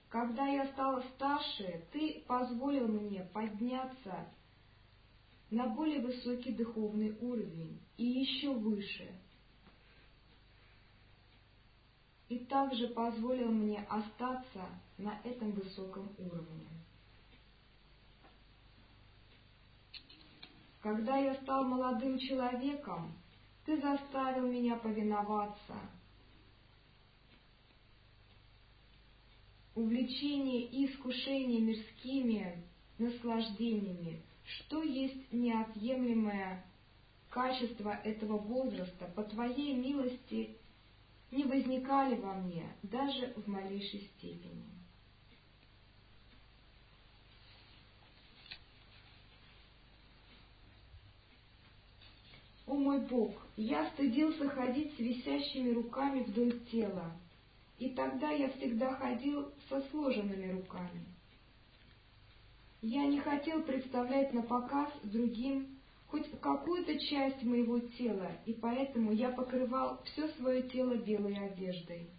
Когда 0.10 0.48
я 0.48 0.68
стала 0.68 1.02
старше, 1.16 1.86
ты 1.92 2.24
позволил 2.28 2.88
мне 2.88 3.24
подняться 3.34 4.28
на 5.50 5.68
более 5.68 6.02
высокий 6.02 6.54
духовный 6.54 7.18
уровень 7.20 7.80
и 7.98 8.06
еще 8.06 8.54
выше. 8.54 9.10
И 12.30 12.40
также 12.40 12.90
позволил 12.90 13.52
мне 13.52 13.86
остаться 13.90 14.66
на 14.98 15.20
этом 15.24 15.52
высоком 15.52 16.10
уровне. 16.18 16.68
Когда 20.82 21.18
я 21.18 21.36
стал 21.36 21.64
молодым 21.64 22.18
человеком, 22.18 23.14
ты 23.68 23.82
заставил 23.82 24.47
меня 24.47 24.78
повиноваться. 24.78 25.76
Увлечение 29.76 30.68
и 30.68 30.86
искушение 30.86 31.59
мирскими 31.59 32.63
наслаждениями, 32.97 34.24
что 34.45 34.82
есть 34.82 35.34
неотъемлемое 35.34 36.65
качество 37.30 37.89
этого 37.89 38.38
возраста, 38.38 39.11
по 39.13 39.24
Твоей 39.24 39.76
милости 39.76 40.57
не 41.30 41.43
возникали 41.43 42.15
во 42.15 42.36
мне 42.36 42.74
даже 42.84 43.34
в 43.36 43.47
малейшей 43.47 44.09
степени. 44.15 44.77
О 52.68 52.74
мой 52.74 52.99
Бог, 52.99 53.32
я 53.55 53.89
стыдился 53.91 54.49
ходить 54.49 54.93
с 54.95 54.99
висящими 54.99 55.72
руками 55.72 56.24
вдоль 56.24 56.59
тела, 56.65 57.13
и 57.80 57.89
тогда 57.89 58.30
я 58.32 58.49
всегда 58.49 58.93
ходил 58.95 59.49
со 59.70 59.82
сложенными 59.89 60.51
руками. 60.51 61.05
Я 62.82 63.05
не 63.05 63.20
хотел 63.22 63.63
представлять 63.63 64.34
на 64.34 64.41
показ 64.41 64.91
другим 65.03 65.80
хоть 66.07 66.30
какую-то 66.41 66.99
часть 66.99 67.41
моего 67.41 67.80
тела, 67.80 68.32
и 68.45 68.53
поэтому 68.53 69.13
я 69.13 69.32
покрывал 69.32 70.01
все 70.03 70.28
свое 70.34 70.63
тело 70.63 70.95
белой 70.95 71.38
одеждой. 71.38 72.09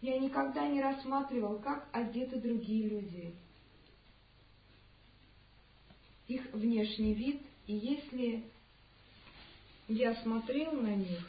Я 0.00 0.18
никогда 0.18 0.66
не 0.66 0.82
рассматривал, 0.82 1.60
как 1.60 1.88
одеты 1.92 2.40
другие 2.40 2.88
люди. 2.88 3.36
Их 6.26 6.52
внешний 6.52 7.14
вид 7.14 7.42
и 7.72 7.76
если 7.76 8.44
я 9.88 10.14
смотрел 10.16 10.72
на 10.72 10.94
них, 10.94 11.26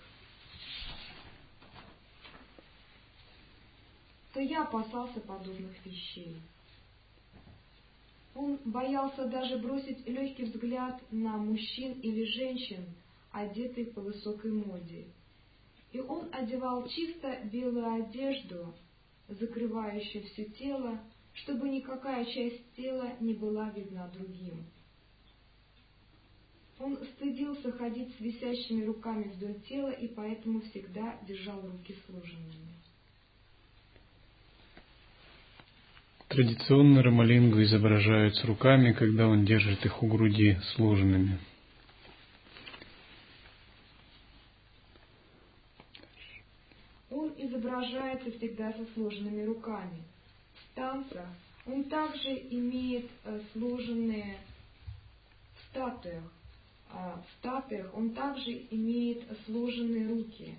то 4.33 4.41
я 4.41 4.63
опасался 4.63 5.21
подобных 5.21 5.73
вещей. 5.85 6.35
Он 8.35 8.59
боялся 8.65 9.25
даже 9.25 9.57
бросить 9.57 10.05
легкий 10.05 10.43
взгляд 10.43 11.01
на 11.11 11.37
мужчин 11.37 11.93
или 12.01 12.25
женщин, 12.25 12.83
одетых 13.31 13.93
по 13.93 14.01
высокой 14.01 14.51
моде. 14.51 15.05
И 15.93 15.99
он 16.01 16.27
одевал 16.33 16.89
чисто 16.89 17.39
белую 17.45 18.03
одежду, 18.03 18.73
закрывающую 19.29 20.25
все 20.25 20.45
тело, 20.45 20.99
чтобы 21.35 21.69
никакая 21.69 22.25
часть 22.25 22.73
тела 22.75 23.13
не 23.21 23.33
была 23.33 23.69
видна 23.69 24.09
другим. 24.09 24.65
Он 26.83 26.97
стыдился 27.15 27.71
ходить 27.71 28.13
с 28.17 28.19
висящими 28.19 28.83
руками 28.83 29.31
вдоль 29.35 29.57
тела 29.69 29.91
и 29.91 30.09
поэтому 30.09 30.59
всегда 30.59 31.17
держал 31.25 31.61
руки 31.61 31.95
сложенными. 32.05 32.73
Традиционно 36.27 37.01
Рамалингу 37.01 37.63
изображают 37.63 38.35
с 38.35 38.43
руками, 38.43 38.91
когда 38.91 39.29
он 39.29 39.45
держит 39.45 39.85
их 39.85 40.03
у 40.03 40.07
груди 40.07 40.57
сложенными. 40.75 41.39
Он 47.09 47.33
изображается 47.37 48.29
всегда 48.31 48.73
со 48.73 48.85
сложенными 48.93 49.43
руками. 49.45 50.03
В 50.53 50.75
танцах 50.75 51.29
он 51.65 51.85
также 51.85 52.29
имеет 52.49 53.09
э, 53.23 53.39
сложенные 53.53 54.35
в 55.55 55.69
статуях 55.69 56.32
в 56.93 57.25
статуях 57.39 57.93
он 57.95 58.13
также 58.13 58.67
имеет 58.69 59.23
сложенные 59.45 60.07
руки. 60.07 60.55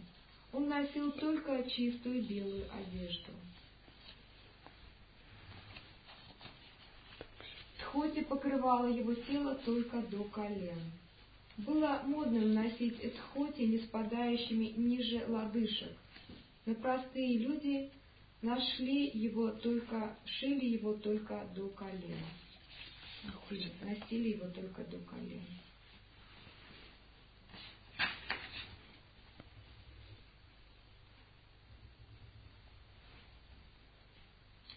Он 0.53 0.69
носил 0.69 1.13
только 1.13 1.69
чистую 1.71 2.23
белую 2.23 2.65
одежду. 2.73 3.31
Тхоти 7.79 8.23
покрывало 8.23 8.87
его 8.87 9.15
тело 9.15 9.55
только 9.65 10.03
до 10.03 10.25
колен. 10.25 10.79
Было 11.57 12.03
модным 12.05 12.53
носить 12.53 13.01
тхоти, 13.17 13.63
не 13.63 13.79
спадающими 13.79 14.75
ниже 14.77 15.25
лодыжек, 15.29 15.93
но 16.67 16.75
простые 16.75 17.39
люди 17.39 17.91
нашли 18.43 19.09
его 19.11 19.51
только, 19.51 20.17
шили 20.25 20.67
его 20.67 20.95
только 20.95 21.47
до 21.55 21.69
колен. 21.69 22.19
Носили 23.83 24.31
его 24.31 24.49
только 24.49 24.83
до 24.85 24.99
колен. 24.99 25.43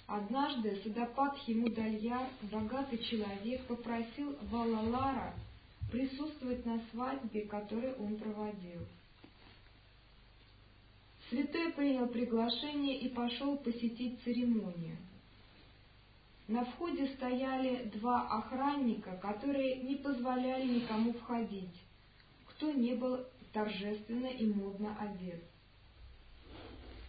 Однажды 0.07 0.79
Садапатхи 0.83 1.51
Мудальяр, 1.51 2.29
богатый 2.43 2.97
человек, 2.99 3.65
попросил 3.67 4.37
Валалара 4.49 5.33
присутствовать 5.91 6.65
на 6.65 6.81
свадьбе, 6.91 7.41
которую 7.41 7.93
он 7.97 8.15
проводил. 8.15 8.87
Святой 11.29 11.73
принял 11.73 12.07
приглашение 12.07 12.99
и 12.99 13.09
пошел 13.09 13.57
посетить 13.57 14.21
церемонию. 14.23 14.95
На 16.47 16.63
входе 16.63 17.09
стояли 17.15 17.89
два 17.95 18.29
охранника, 18.29 19.17
которые 19.17 19.83
не 19.83 19.95
позволяли 19.95 20.75
никому 20.75 21.11
входить, 21.11 21.75
кто 22.45 22.71
не 22.71 22.95
был 22.95 23.25
торжественно 23.51 24.27
и 24.27 24.45
модно 24.45 24.95
одет. 25.01 25.43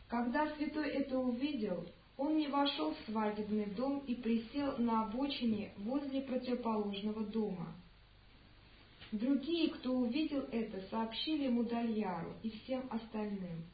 Когда 0.08 0.52
святой 0.56 0.88
это 0.88 1.16
увидел, 1.16 1.86
он 2.18 2.36
не 2.36 2.48
вошел 2.48 2.92
в 2.92 2.98
свадебный 3.06 3.66
дом 3.66 4.00
и 4.00 4.16
присел 4.16 4.76
на 4.78 5.04
обочине 5.04 5.72
возле 5.78 6.20
противоположного 6.20 7.24
дома. 7.24 7.74
Другие, 9.12 9.70
кто 9.70 9.92
увидел 9.92 10.40
это, 10.50 10.80
сообщили 10.90 11.48
Мудальяру 11.48 12.34
и 12.42 12.50
всем 12.50 12.84
остальным. 12.90 13.64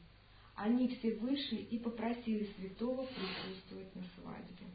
Они 0.55 0.87
все 0.87 1.15
вышли 1.15 1.57
и 1.57 1.79
попросили 1.79 2.47
святого 2.55 3.05
присутствовать 3.07 3.93
на 3.95 4.03
свадьбе. 4.15 4.67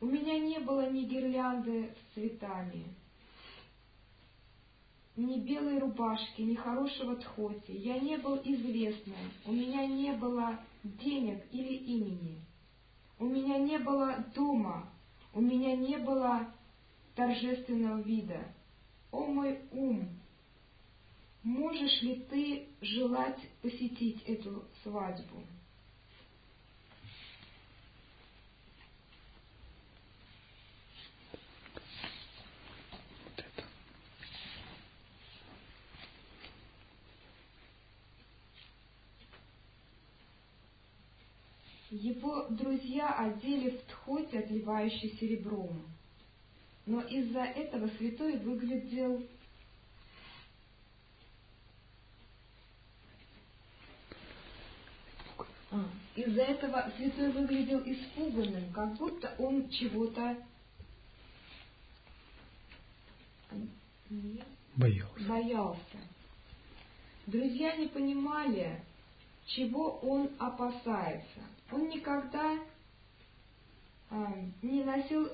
У 0.00 0.06
меня 0.06 0.38
не 0.38 0.58
было 0.60 0.90
ни 0.90 1.02
гирлянды 1.04 1.92
с 1.92 2.14
цветами, 2.14 2.86
ни 5.18 5.40
белой 5.40 5.78
рубашки, 5.78 6.42
ни 6.42 6.54
хорошего 6.54 7.16
тхоти. 7.16 7.72
Я 7.72 7.98
не 7.98 8.16
был 8.16 8.36
известным, 8.36 9.16
у 9.44 9.52
меня 9.52 9.86
не 9.86 10.12
было 10.12 10.58
денег 10.84 11.42
или 11.50 11.74
имени. 11.74 12.40
У 13.18 13.26
меня 13.26 13.58
не 13.58 13.78
было 13.78 14.24
дома, 14.34 14.88
у 15.34 15.40
меня 15.40 15.76
не 15.76 15.96
было 15.98 16.48
торжественного 17.16 18.00
вида. 18.00 18.40
О 19.10 19.26
мой 19.26 19.58
ум, 19.72 20.08
можешь 21.42 22.00
ли 22.02 22.24
ты 22.30 22.68
желать 22.80 23.40
посетить 23.60 24.22
эту 24.22 24.64
свадьбу? 24.82 25.42
Его 42.00 42.46
друзья 42.50 43.12
одели 43.12 43.70
в 43.70 43.82
тхоть, 43.86 44.32
отливающий 44.32 45.16
серебром. 45.18 45.82
Но 46.86 47.00
из-за 47.00 47.40
этого 47.40 47.88
святой 47.98 48.38
выглядел 48.38 49.26
а, 55.72 55.84
из-за 56.14 56.42
этого 56.42 56.92
святой 56.96 57.32
выглядел 57.32 57.80
испуганным, 57.80 58.72
как 58.72 58.94
будто 58.94 59.34
он 59.38 59.68
чего-то 59.68 60.36
боялся. 64.76 65.28
боялся. 65.28 65.98
Друзья 67.26 67.74
не 67.76 67.88
понимали, 67.88 68.84
чего 69.46 69.98
он 69.98 70.30
опасается. 70.38 71.57
Он 71.70 71.88
никогда 71.88 72.58
а, 74.10 74.34
не 74.62 74.84
носил 74.84 75.28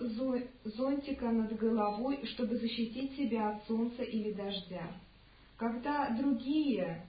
зонтика 0.64 1.30
над 1.30 1.56
головой, 1.56 2.26
чтобы 2.26 2.56
защитить 2.56 3.16
себя 3.16 3.50
от 3.50 3.66
солнца 3.66 4.02
или 4.02 4.32
дождя. 4.32 4.90
Когда 5.56 6.10
другие 6.10 7.06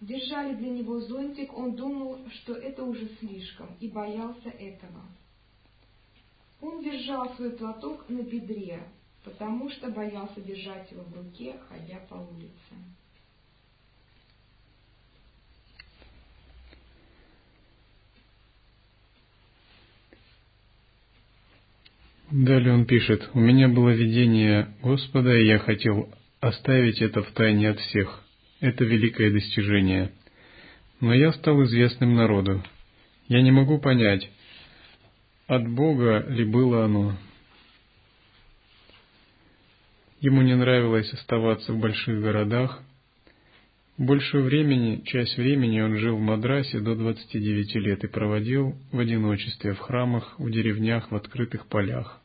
держали 0.00 0.54
для 0.54 0.70
него 0.70 1.00
зонтик, 1.00 1.56
он 1.56 1.74
думал, 1.74 2.18
что 2.30 2.54
это 2.54 2.84
уже 2.84 3.08
слишком, 3.18 3.68
и 3.80 3.88
боялся 3.88 4.48
этого. 4.48 5.02
Он 6.60 6.82
держал 6.82 7.34
свой 7.34 7.50
платок 7.50 8.08
на 8.08 8.22
бедре, 8.22 8.82
потому 9.22 9.68
что 9.70 9.90
боялся 9.90 10.40
держать 10.40 10.90
его 10.90 11.02
в 11.02 11.14
руке, 11.14 11.58
ходя 11.68 11.98
по 12.08 12.14
улице. 12.14 12.74
Далее 22.36 22.74
он 22.74 22.84
пишет, 22.84 23.30
«У 23.32 23.38
меня 23.38 23.68
было 23.68 23.90
видение 23.90 24.66
Господа, 24.82 25.32
и 25.36 25.46
я 25.46 25.60
хотел 25.60 26.12
оставить 26.40 27.00
это 27.00 27.22
в 27.22 27.30
тайне 27.30 27.70
от 27.70 27.78
всех. 27.78 28.24
Это 28.58 28.84
великое 28.84 29.30
достижение. 29.30 30.10
Но 31.00 31.14
я 31.14 31.32
стал 31.32 31.62
известным 31.62 32.16
народу. 32.16 32.60
Я 33.28 33.40
не 33.40 33.52
могу 33.52 33.78
понять, 33.78 34.28
от 35.46 35.68
Бога 35.68 36.26
ли 36.28 36.44
было 36.44 36.86
оно. 36.86 37.16
Ему 40.18 40.42
не 40.42 40.56
нравилось 40.56 41.12
оставаться 41.12 41.72
в 41.72 41.78
больших 41.78 42.20
городах. 42.20 42.82
Большую 43.96 44.42
времени, 44.42 45.04
часть 45.04 45.36
времени 45.36 45.80
он 45.80 45.98
жил 45.98 46.16
в 46.16 46.20
Мадрасе 46.20 46.80
до 46.80 46.96
29 46.96 47.76
лет 47.76 48.02
и 48.02 48.08
проводил 48.08 48.74
в 48.90 48.98
одиночестве 48.98 49.74
в 49.74 49.78
храмах, 49.78 50.34
в 50.40 50.50
деревнях, 50.50 51.12
в 51.12 51.14
открытых 51.14 51.68
полях 51.68 52.20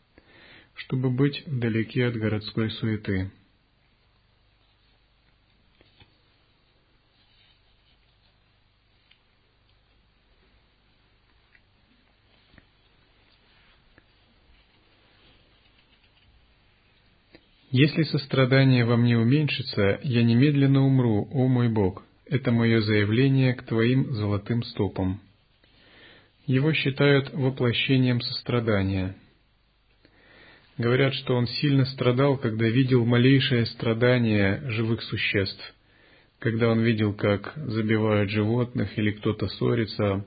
чтобы 0.80 1.10
быть 1.10 1.46
вдалеке 1.46 2.08
от 2.08 2.16
городской 2.16 2.72
суеты. 2.72 3.32
Если 17.72 18.04
сострадание 18.04 18.84
во 18.84 18.98
мне 18.98 19.18
уменьшится, 19.18 20.00
я 20.02 20.24
немедленно 20.24 20.84
умру, 20.84 21.30
о 21.32 21.48
мой 21.48 21.70
Бог. 21.70 22.04
Это 22.26 22.52
мое 22.52 22.82
заявление 22.82 23.54
к 23.54 23.64
Твоим 23.64 24.12
золотым 24.14 24.64
стопам. 24.64 25.22
Его 26.48 26.74
считают 26.74 27.32
воплощением 27.34 28.22
сострадания– 28.22 29.16
Говорят, 30.80 31.14
что 31.14 31.36
он 31.36 31.46
сильно 31.46 31.84
страдал, 31.84 32.38
когда 32.38 32.70
видел 32.70 33.04
малейшее 33.04 33.66
страдание 33.66 34.62
живых 34.72 35.02
существ, 35.04 35.62
когда 36.40 36.70
он 36.70 36.80
видел, 36.80 37.14
как 37.14 37.52
забивают 37.54 38.30
животных 38.30 38.98
или 38.98 39.12
кто-то 39.12 39.50
ссорится, 39.50 40.26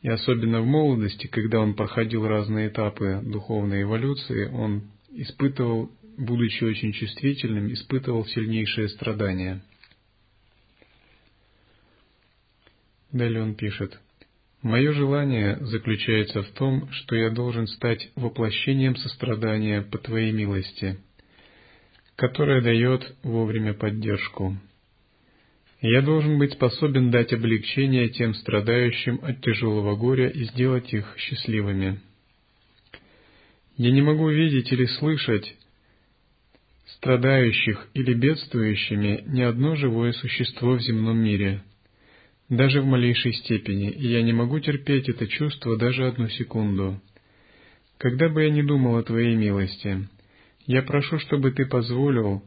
и 0.00 0.08
особенно 0.08 0.60
в 0.60 0.66
молодости, 0.66 1.26
когда 1.26 1.58
он 1.58 1.74
проходил 1.74 2.24
разные 2.28 2.68
этапы 2.68 3.20
духовной 3.24 3.82
эволюции, 3.82 4.46
он 4.46 4.92
испытывал, 5.10 5.90
будучи 6.16 6.62
очень 6.62 6.92
чувствительным, 6.92 7.72
испытывал 7.72 8.26
сильнейшее 8.26 8.88
страдание. 8.88 9.60
Далее 13.10 13.42
он 13.42 13.56
пишет– 13.56 13.98
Мое 14.62 14.92
желание 14.92 15.56
заключается 15.60 16.42
в 16.42 16.50
том, 16.50 16.90
что 16.90 17.14
я 17.14 17.30
должен 17.30 17.68
стать 17.68 18.10
воплощением 18.16 18.96
сострадания 18.96 19.82
по 19.82 19.98
Твоей 19.98 20.32
милости, 20.32 20.98
которая 22.16 22.60
дает 22.60 23.14
вовремя 23.22 23.72
поддержку. 23.72 24.56
Я 25.80 26.02
должен 26.02 26.38
быть 26.38 26.54
способен 26.54 27.12
дать 27.12 27.32
облегчение 27.32 28.08
тем 28.08 28.34
страдающим 28.34 29.20
от 29.22 29.40
тяжелого 29.42 29.94
горя 29.94 30.28
и 30.28 30.42
сделать 30.42 30.92
их 30.92 31.14
счастливыми. 31.18 32.00
Я 33.76 33.92
не 33.92 34.02
могу 34.02 34.28
видеть 34.28 34.72
или 34.72 34.86
слышать 34.86 35.54
страдающих 36.96 37.86
или 37.94 38.12
бедствующими 38.12 39.22
ни 39.28 39.42
одно 39.42 39.76
живое 39.76 40.10
существо 40.10 40.72
в 40.72 40.80
земном 40.80 41.16
мире– 41.18 41.62
даже 42.48 42.80
в 42.80 42.86
малейшей 42.86 43.34
степени, 43.34 43.90
и 43.90 44.08
я 44.08 44.22
не 44.22 44.32
могу 44.32 44.58
терпеть 44.60 45.08
это 45.08 45.26
чувство 45.26 45.76
даже 45.76 46.06
одну 46.06 46.28
секунду. 46.28 47.00
Когда 47.98 48.28
бы 48.28 48.44
я 48.44 48.50
ни 48.50 48.62
думал 48.62 48.96
о 48.96 49.02
Твоей 49.02 49.36
милости, 49.36 50.08
я 50.66 50.82
прошу, 50.82 51.18
чтобы 51.18 51.50
Ты 51.52 51.66
позволил 51.66 52.42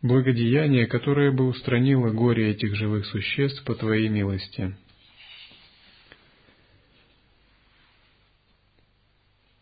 благодеяние, 0.00 0.86
которое 0.86 1.32
бы 1.32 1.48
устранило 1.48 2.10
горе 2.10 2.50
этих 2.50 2.74
живых 2.76 3.04
существ 3.06 3.64
по 3.64 3.74
Твоей 3.74 4.08
милости. 4.08 4.74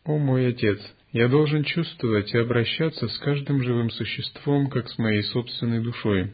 О 0.05 0.19
мой 0.19 0.49
Отец, 0.49 0.79
я 1.11 1.27
должен 1.27 1.65
чувствовать 1.65 2.33
и 2.33 2.39
обращаться 2.39 3.09
с 3.09 3.19
каждым 3.19 3.65
живым 3.65 3.91
существом, 3.91 4.71
как 4.71 4.89
с 4.89 4.99
моей 4.99 5.23
собственной 5.25 5.83
душой. 5.83 6.33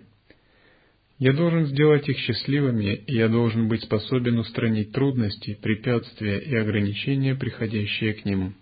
Я 1.23 1.33
должен 1.35 1.67
сделать 1.67 2.09
их 2.09 2.19
счастливыми, 2.19 2.95
и 2.95 3.15
я 3.15 3.29
должен 3.29 3.69
быть 3.69 3.85
способен 3.85 4.41
устранить 4.41 4.91
трудности, 4.91 5.57
препятствия 5.63 6.41
и 6.41 6.53
ограничения, 6.57 7.37
приходящие 7.37 8.15
к 8.15 8.25
ним. 8.25 8.57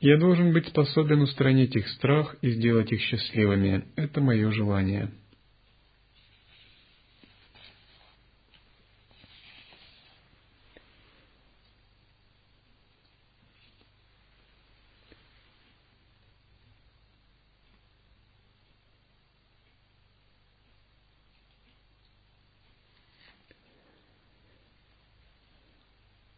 Я 0.00 0.16
должен 0.16 0.54
быть 0.54 0.66
способен 0.66 1.20
устранить 1.20 1.76
их 1.76 1.88
страх 1.88 2.36
и 2.40 2.52
сделать 2.52 2.90
их 2.90 3.02
счастливыми. 3.02 3.84
Это 3.96 4.22
мое 4.22 4.50
желание. 4.50 5.10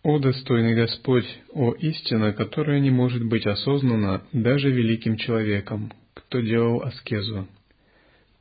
О 0.09 0.19
достойный 0.19 0.75
Господь, 0.75 1.27
о 1.53 1.75
истина, 1.75 2.33
которая 2.33 2.81
не 2.81 2.89
может 2.89 3.23
быть 3.27 3.47
осознана 3.47 4.23
даже 4.33 4.71
великим 4.71 5.19
человеком, 5.19 5.93
кто 6.15 6.41
делал 6.41 6.81
аскезу. 6.83 7.47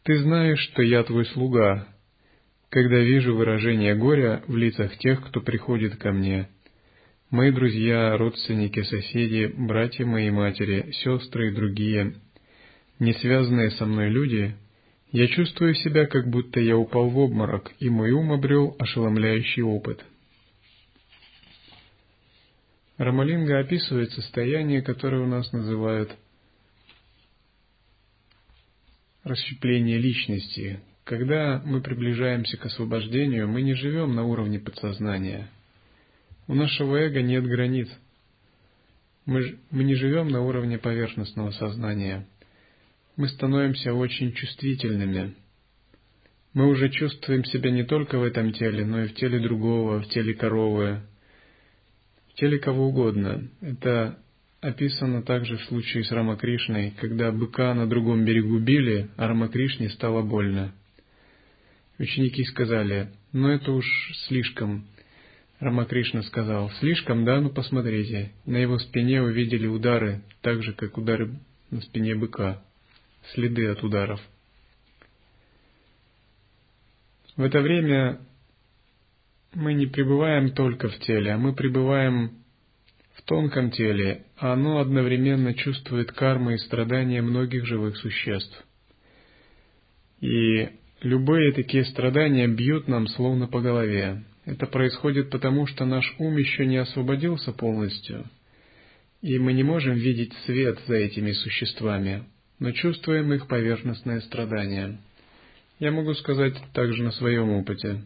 Ты 0.04 0.18
знаешь, 0.20 0.62
что 0.62 0.82
я 0.82 1.04
твой 1.04 1.26
слуга, 1.26 1.90
когда 2.70 3.00
вижу 3.00 3.36
выражение 3.36 3.96
горя 3.96 4.44
в 4.48 4.56
лицах 4.56 4.98
тех, 5.00 5.22
кто 5.28 5.42
приходит 5.42 5.98
ко 5.98 6.14
мне. 6.14 6.48
Мои 7.32 7.52
друзья, 7.52 8.16
родственники, 8.16 8.84
соседи, 8.84 9.54
братья 9.54 10.06
моей 10.06 10.32
матери, 10.32 10.94
сестры 11.04 11.50
и 11.50 11.54
другие, 11.54 12.14
не 13.00 13.12
связанные 13.12 13.72
со 13.72 13.86
мной 13.86 14.08
люди, 14.08 14.56
я 15.12 15.28
чувствую 15.28 15.76
себя, 15.76 16.06
как 16.06 16.30
будто 16.30 16.62
я 16.62 16.78
упал 16.78 17.10
в 17.10 17.18
обморок, 17.18 17.74
и 17.80 17.90
мой 17.90 18.12
ум 18.12 18.32
обрел 18.32 18.74
ошеломляющий 18.80 19.64
опыт— 19.64 20.06
Рамалинга 22.98 23.60
описывает 23.60 24.12
состояние, 24.12 24.82
которое 24.82 25.22
у 25.22 25.28
нас 25.28 25.52
называют 25.52 26.16
расщепление 29.24 30.00
личности. 30.00 30.80
Когда 31.04 31.62
мы 31.64 31.82
приближаемся 31.82 32.58
к 32.58 32.66
освобождению, 32.66 33.48
мы 33.48 33.62
не 33.62 33.76
живем 33.76 34.16
на 34.16 34.24
уровне 34.24 34.60
подсознания. 34.60 35.50
У 36.48 36.56
нашего 36.56 36.96
эго 36.96 37.22
нет 37.22 37.46
границ. 37.46 37.88
Мы, 39.26 39.60
мы 39.70 39.84
не 39.84 39.96
живем 39.96 40.30
на 40.30 40.42
уровне 40.42 40.80
поверхностного 40.80 41.52
сознания. 41.52 42.26
Мы 43.16 43.28
становимся 43.28 43.94
очень 43.94 44.34
чувствительными. 44.34 45.36
Мы 46.54 46.68
уже 46.68 46.90
чувствуем 46.90 47.44
себя 47.46 47.70
не 47.70 47.84
только 47.84 48.18
в 48.18 48.24
этом 48.24 48.54
теле, 48.54 48.86
но 48.86 49.04
и 49.04 49.08
в 49.08 49.14
теле 49.16 49.40
другого, 49.40 50.02
в 50.02 50.08
теле 50.10 50.34
коровы, 50.34 51.02
теле 52.38 52.60
кого 52.60 52.88
угодно. 52.88 53.50
Это 53.62 54.18
описано 54.62 55.24
также 55.24 55.58
в 55.58 55.64
случае 55.64 56.04
с 56.04 56.12
Рамакришной, 56.12 56.92
когда 56.92 57.32
быка 57.32 57.74
на 57.74 57.88
другом 57.88 58.26
берегу 58.26 58.60
били, 58.60 59.10
а 59.18 59.28
Рамакришне 59.28 59.90
стало 59.90 60.22
больно. 60.22 60.74
Ученики 62.00 62.44
сказали, 62.46 63.10
ну 63.34 63.50
это 63.50 63.72
уж 63.72 63.86
слишком. 64.28 64.86
Рамакришна 65.60 66.22
сказал, 66.24 66.70
слишком, 66.80 67.26
да, 67.26 67.42
ну 67.42 67.50
посмотрите. 67.50 68.32
На 68.46 68.58
его 68.58 68.78
спине 68.78 69.24
увидели 69.24 69.66
удары, 69.66 70.22
так 70.42 70.62
же, 70.62 70.74
как 70.74 70.98
удары 70.98 71.32
на 71.72 71.82
спине 71.82 72.16
быка, 72.16 72.62
следы 73.34 73.68
от 73.68 73.84
ударов. 73.84 74.22
В 77.36 77.42
это 77.42 77.62
время 77.62 78.20
мы 79.54 79.74
не 79.74 79.88
пребываем 79.88 80.52
только 80.52 80.90
в 80.90 81.00
теле, 81.00 81.34
а 81.34 81.38
мы 81.38 81.54
пребываем 81.54 82.32
в 83.16 83.24
тонком 83.24 83.72
теле, 83.72 84.26
а 84.38 84.54
оно 84.54 84.80
одновременно 84.80 85.54
чувствует 85.54 86.12
кармы 86.12 86.56
и 86.56 86.60
страдания 86.60 87.22
многих 87.22 87.66
живых 87.66 87.98
существ. 87.98 88.64
И 90.22 90.70
любые 91.02 91.54
такие 91.54 91.86
страдания 91.86 92.48
бьют 92.48 92.88
нам 92.88 93.08
словно 93.08 93.48
по 93.48 93.62
голове. 93.62 94.24
Это 94.46 94.66
происходит 94.66 95.30
потому, 95.30 95.68
что 95.68 95.86
наш 95.86 96.16
ум 96.20 96.38
еще 96.38 96.66
не 96.66 96.78
освободился 96.78 97.52
полностью, 97.52 98.26
и 99.22 99.38
мы 99.40 99.54
не 99.54 99.64
можем 99.64 99.96
видеть 99.96 100.34
свет 100.46 100.80
за 100.88 100.96
этими 100.96 101.32
существами, 101.32 102.24
но 102.60 102.72
чувствуем 102.72 103.34
их 103.34 103.48
поверхностное 103.48 104.22
страдание. 104.22 105.00
Я 105.80 105.92
могу 105.92 106.14
сказать 106.14 106.56
также 106.74 107.04
на 107.04 107.12
своем 107.12 107.50
опыте. 107.50 108.04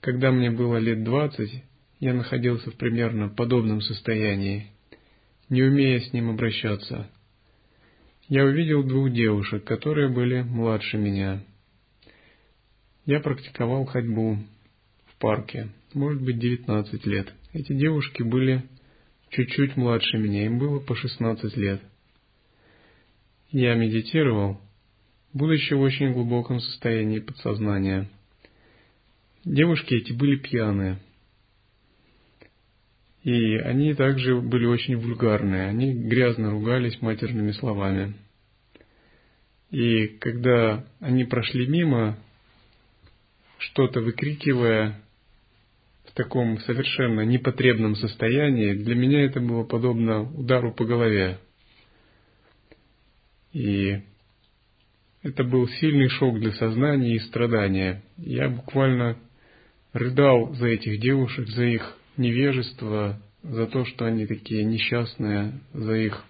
Когда 0.00 0.30
мне 0.30 0.50
было 0.50 0.76
лет 0.76 1.02
двадцать, 1.02 1.64
я 2.00 2.14
находился 2.14 2.70
в 2.70 2.76
примерно 2.76 3.28
подобном 3.28 3.80
состоянии, 3.80 4.72
не 5.48 5.62
умея 5.62 6.00
с 6.00 6.12
ним 6.12 6.30
обращаться. 6.30 7.10
Я 8.28 8.44
увидел 8.44 8.84
двух 8.84 9.10
девушек, 9.10 9.64
которые 9.64 10.08
были 10.08 10.42
младше 10.42 10.98
меня. 10.98 11.42
Я 13.06 13.20
практиковал 13.20 13.86
ходьбу, 13.86 14.38
парке, 15.18 15.68
может 15.94 16.22
быть, 16.22 16.38
19 16.38 17.06
лет. 17.06 17.32
Эти 17.52 17.72
девушки 17.72 18.22
были 18.22 18.62
чуть-чуть 19.30 19.76
младше 19.76 20.18
меня, 20.18 20.46
им 20.46 20.58
было 20.58 20.78
по 20.78 20.94
16 20.94 21.56
лет. 21.56 21.82
Я 23.50 23.74
медитировал, 23.74 24.60
будучи 25.32 25.74
в 25.74 25.80
очень 25.80 26.12
глубоком 26.12 26.60
состоянии 26.60 27.18
подсознания. 27.18 28.08
Девушки 29.48 29.94
эти 29.94 30.12
были 30.12 30.36
пьяные. 30.36 30.98
И 33.22 33.56
они 33.56 33.94
также 33.94 34.36
были 34.40 34.66
очень 34.66 34.96
вульгарные, 34.96 35.68
они 35.68 35.92
грязно 35.92 36.50
ругались 36.50 37.00
матерными 37.00 37.52
словами. 37.52 38.14
И 39.70 40.06
когда 40.20 40.84
они 41.00 41.24
прошли 41.24 41.66
мимо, 41.66 42.18
что-то 43.58 44.00
выкрикивая, 44.00 45.00
таком 46.18 46.58
совершенно 46.58 47.20
непотребном 47.20 47.94
состоянии, 47.94 48.74
для 48.74 48.96
меня 48.96 49.24
это 49.24 49.38
было 49.38 49.62
подобно 49.62 50.22
удару 50.22 50.74
по 50.74 50.84
голове. 50.84 51.38
И 53.52 54.00
это 55.22 55.44
был 55.44 55.68
сильный 55.68 56.08
шок 56.08 56.40
для 56.40 56.50
сознания 56.52 57.14
и 57.14 57.20
страдания. 57.20 58.02
Я 58.16 58.48
буквально 58.48 59.16
рыдал 59.98 60.54
за 60.54 60.68
этих 60.68 61.00
девушек, 61.00 61.48
за 61.48 61.64
их 61.64 61.96
невежество, 62.16 63.20
за 63.42 63.66
то, 63.66 63.84
что 63.84 64.06
они 64.06 64.26
такие 64.26 64.64
несчастные, 64.64 65.60
за 65.72 65.94
их, 65.94 66.24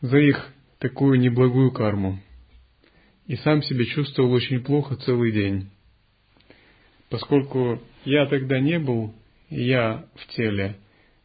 за 0.00 0.18
их 0.18 0.48
такую 0.78 1.18
неблагую 1.18 1.70
карму. 1.70 2.20
И 3.26 3.36
сам 3.36 3.62
себя 3.62 3.84
чувствовал 3.86 4.32
очень 4.32 4.62
плохо 4.62 4.96
целый 4.96 5.32
день 5.32 5.68
поскольку 7.12 7.78
я 8.06 8.24
тогда 8.24 8.58
не 8.58 8.78
был, 8.78 9.14
я 9.50 10.06
в 10.14 10.26
теле, 10.34 10.78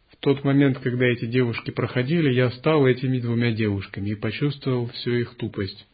в 0.10 0.18
тот 0.18 0.44
момент, 0.44 0.80
когда 0.80 1.06
эти 1.06 1.26
девушки 1.26 1.72
проходили, 1.72 2.34
я 2.34 2.52
стал 2.52 2.86
этими 2.86 3.20
двумя 3.20 3.54
девушками 3.54 4.10
и 4.10 4.16
почувствовал 4.16 4.88
всю 4.90 5.14
их 5.14 5.36
тупость, 5.36 5.88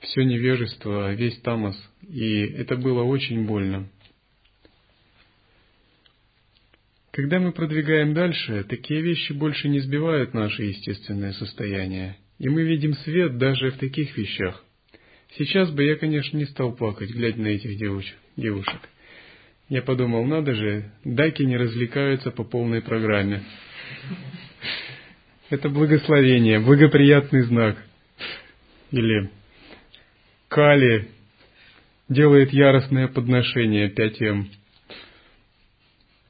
все 0.00 0.24
невежество, 0.24 1.14
весь 1.14 1.38
тамос, 1.38 1.74
и 2.06 2.40
это 2.40 2.76
было 2.76 3.02
очень 3.02 3.46
больно. 3.46 3.88
Когда 7.14 7.38
мы 7.38 7.52
продвигаем 7.52 8.12
дальше, 8.12 8.64
такие 8.64 9.00
вещи 9.00 9.32
больше 9.32 9.68
не 9.68 9.78
сбивают 9.78 10.34
наше 10.34 10.64
естественное 10.64 11.30
состояние, 11.30 12.16
и 12.40 12.48
мы 12.48 12.64
видим 12.64 12.94
свет 12.94 13.38
даже 13.38 13.70
в 13.70 13.78
таких 13.78 14.18
вещах. 14.18 14.64
Сейчас 15.38 15.70
бы 15.70 15.84
я, 15.84 15.94
конечно, 15.94 16.36
не 16.36 16.44
стал 16.44 16.74
плакать, 16.74 17.10
глядя 17.10 17.40
на 17.40 17.46
этих 17.46 17.78
девушек. 17.78 18.80
Я 19.68 19.82
подумал, 19.82 20.24
надо 20.24 20.56
же, 20.56 20.90
даки 21.04 21.44
не 21.44 21.56
развлекаются 21.56 22.32
по 22.32 22.42
полной 22.42 22.82
программе. 22.82 23.44
Это 25.50 25.68
благословение, 25.68 26.58
благоприятный 26.58 27.42
знак. 27.42 27.76
Или 28.90 29.30
Кали 30.48 31.10
делает 32.08 32.52
яростное 32.52 33.06
подношение 33.06 33.88
5М. 33.88 34.46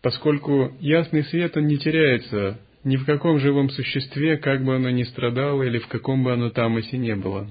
Поскольку 0.05 0.77
ясный 0.81 1.25
свет, 1.25 1.57
он 1.57 1.67
не 1.67 1.79
теряется 1.79 2.61
ни 2.85 2.97
в 2.97 3.07
каком 3.07 3.39
живом 3.39 3.71
существе, 3.71 4.37
как 4.37 4.63
бы 4.63 4.77
оно 4.77 4.91
ни 4.91 5.03
страдало 5.05 5.63
или 5.63 5.79
в 5.79 5.89
каком 5.89 6.23
бы 6.23 6.31
оно 6.31 6.51
тамосе 6.51 6.99
не 6.99 7.17
было. 7.17 7.49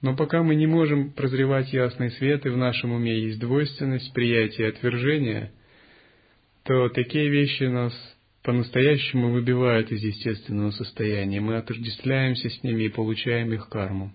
Но 0.00 0.14
пока 0.14 0.44
мы 0.44 0.54
не 0.54 0.68
можем 0.68 1.10
прозревать 1.10 1.72
ясный 1.72 2.12
свет, 2.12 2.46
и 2.46 2.50
в 2.50 2.56
нашем 2.56 2.92
уме 2.92 3.18
есть 3.18 3.40
двойственность, 3.40 4.12
приятие 4.12 4.68
и 4.68 4.70
отвержение, 4.70 5.50
то 6.62 6.88
такие 6.88 7.28
вещи 7.30 7.64
нас 7.64 7.92
по-настоящему 8.44 9.32
выбивают 9.32 9.90
из 9.90 10.04
естественного 10.04 10.70
состояния. 10.70 11.40
Мы 11.40 11.56
отождествляемся 11.56 12.48
с 12.48 12.62
ними 12.62 12.84
и 12.84 12.90
получаем 12.90 13.52
их 13.52 13.68
карму. 13.68 14.14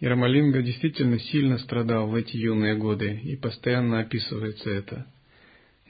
И 0.00 0.06
Рамалинга 0.06 0.62
действительно 0.62 1.18
сильно 1.18 1.58
страдал 1.58 2.08
в 2.08 2.14
эти 2.14 2.38
юные 2.38 2.74
годы, 2.74 3.20
и 3.22 3.36
постоянно 3.36 4.00
описывается 4.00 4.70
это. 4.70 5.06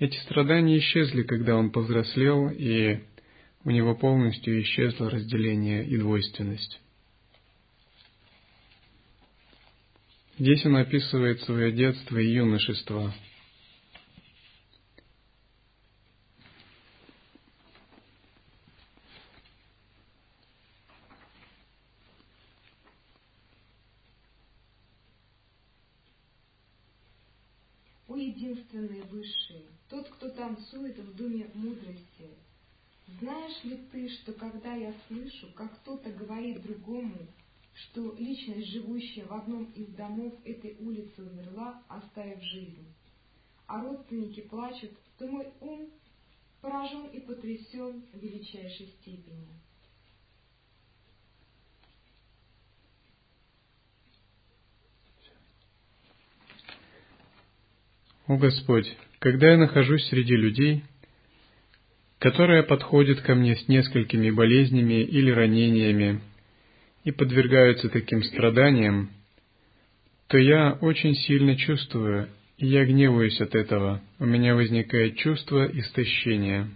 Эти 0.00 0.16
страдания 0.18 0.78
исчезли, 0.78 1.24
когда 1.24 1.56
он 1.56 1.70
повзрослел, 1.72 2.50
и 2.50 3.00
у 3.64 3.70
него 3.70 3.96
полностью 3.96 4.62
исчезло 4.62 5.10
разделение 5.10 5.84
и 5.84 5.96
двойственность. 5.96 6.80
Здесь 10.38 10.64
он 10.64 10.76
описывает 10.76 11.40
свое 11.40 11.72
детство 11.72 12.16
и 12.16 12.32
юношество. 12.32 13.12
О 28.06 28.16
единственный 28.16 29.02
высший, 29.02 29.66
тот, 29.90 30.08
кто 30.08 30.28
танцует 30.48 30.98
в 30.98 31.14
доме 31.14 31.50
мудрости, 31.54 32.30
знаешь 33.20 33.64
ли 33.64 33.76
ты, 33.92 34.08
что 34.08 34.32
когда 34.32 34.74
я 34.74 34.94
слышу, 35.06 35.48
как 35.54 35.74
кто-то 35.80 36.10
говорит 36.10 36.62
другому, 36.62 37.16
что 37.74 38.14
личность, 38.16 38.68
живущая 38.68 39.26
в 39.26 39.32
одном 39.32 39.64
из 39.72 39.88
домов 39.88 40.34
этой 40.44 40.76
улицы, 40.80 41.22
умерла, 41.22 41.82
оставив 41.88 42.42
жизнь, 42.42 42.86
а 43.66 43.82
родственники 43.82 44.40
плачут, 44.40 44.92
то 45.18 45.26
мой 45.26 45.52
ум 45.60 45.90
поражен 46.62 47.06
и 47.08 47.20
потрясен 47.20 48.02
в 48.12 48.18
величайшей 48.18 48.88
степени. 49.00 49.48
О 58.26 58.36
Господь, 58.36 58.96
когда 59.18 59.50
я 59.50 59.56
нахожусь 59.56 60.06
среди 60.08 60.36
людей, 60.36 60.84
которая 62.18 62.62
подходит 62.62 63.20
ко 63.20 63.34
мне 63.34 63.56
с 63.56 63.68
несколькими 63.68 64.30
болезнями 64.30 65.02
или 65.02 65.30
ранениями 65.30 66.20
и 67.04 67.10
подвергаются 67.10 67.88
таким 67.88 68.22
страданиям, 68.22 69.10
то 70.28 70.38
я 70.38 70.72
очень 70.80 71.14
сильно 71.14 71.56
чувствую, 71.56 72.28
и 72.58 72.66
я 72.66 72.84
гневаюсь 72.84 73.40
от 73.40 73.54
этого, 73.54 74.02
у 74.18 74.26
меня 74.26 74.54
возникает 74.54 75.16
чувство 75.16 75.66
истощения. 75.66 76.68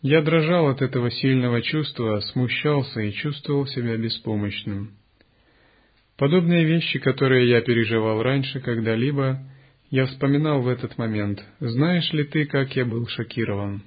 Я 0.00 0.20
дрожал 0.20 0.68
от 0.68 0.82
этого 0.82 1.10
сильного 1.10 1.62
чувства, 1.62 2.20
смущался 2.20 3.00
и 3.00 3.12
чувствовал 3.12 3.66
себя 3.66 3.96
беспомощным. 3.96 4.96
Подобные 6.16 6.64
вещи, 6.64 6.98
которые 6.98 7.48
я 7.48 7.60
переживал 7.60 8.22
раньше 8.22 8.60
когда-либо, 8.60 9.38
я 9.92 10.06
вспоминал 10.06 10.62
в 10.62 10.68
этот 10.68 10.96
момент. 10.96 11.44
Знаешь 11.60 12.10
ли 12.14 12.24
ты, 12.24 12.46
как 12.46 12.74
я 12.74 12.86
был 12.86 13.06
шокирован? 13.08 13.82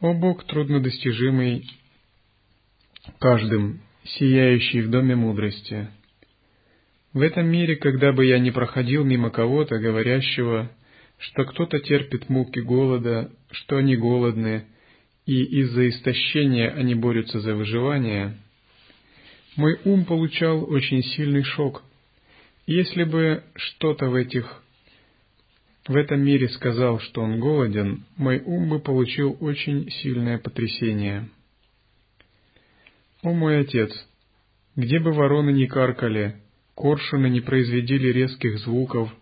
О 0.00 0.12
Бог 0.12 0.44
труднодостижимый 0.44 1.70
каждым, 3.20 3.80
сияющий 4.02 4.80
в 4.82 4.90
доме 4.90 5.14
мудрости. 5.14 5.88
В 7.12 7.20
этом 7.20 7.46
мире, 7.46 7.76
когда 7.76 8.12
бы 8.12 8.26
я 8.26 8.40
ни 8.40 8.50
проходил 8.50 9.04
мимо 9.04 9.30
кого-то, 9.30 9.78
говорящего, 9.78 10.72
что 11.18 11.44
кто-то 11.44 11.78
терпит 11.78 12.28
муки 12.28 12.58
голода, 12.58 13.30
что 13.52 13.76
они 13.76 13.94
голодны, 13.94 14.66
и 15.26 15.44
из-за 15.60 15.88
истощения 15.90 16.70
они 16.72 16.96
борются 16.96 17.38
за 17.38 17.54
выживание, 17.54 18.36
мой 19.54 19.78
ум 19.84 20.06
получал 20.06 20.68
очень 20.68 21.04
сильный 21.04 21.44
шок. 21.44 21.85
Если 22.66 23.04
бы 23.04 23.44
что-то 23.54 24.08
в 24.08 24.16
этих 24.16 24.62
в 25.86 25.94
этом 25.94 26.20
мире 26.20 26.48
сказал, 26.48 26.98
что 26.98 27.22
он 27.22 27.38
голоден, 27.38 28.04
мой 28.16 28.42
ум 28.44 28.68
бы 28.68 28.80
получил 28.80 29.36
очень 29.38 29.88
сильное 29.88 30.38
потрясение. 30.38 31.28
О 33.22 33.32
мой 33.32 33.60
отец, 33.60 33.92
где 34.74 34.98
бы 34.98 35.12
вороны 35.12 35.50
не 35.50 35.68
каркали, 35.68 36.36
коршуны 36.74 37.28
не 37.28 37.40
произведили 37.40 38.08
резких 38.08 38.58
звуков, 38.58 39.14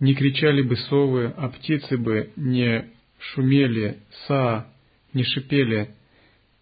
не 0.00 0.14
кричали 0.14 0.62
бы 0.62 0.76
совы, 0.76 1.34
а 1.36 1.50
птицы 1.50 1.98
бы 1.98 2.30
не 2.36 2.88
шумели, 3.18 3.98
са, 4.26 4.66
не 5.12 5.24
шипели. 5.24 5.90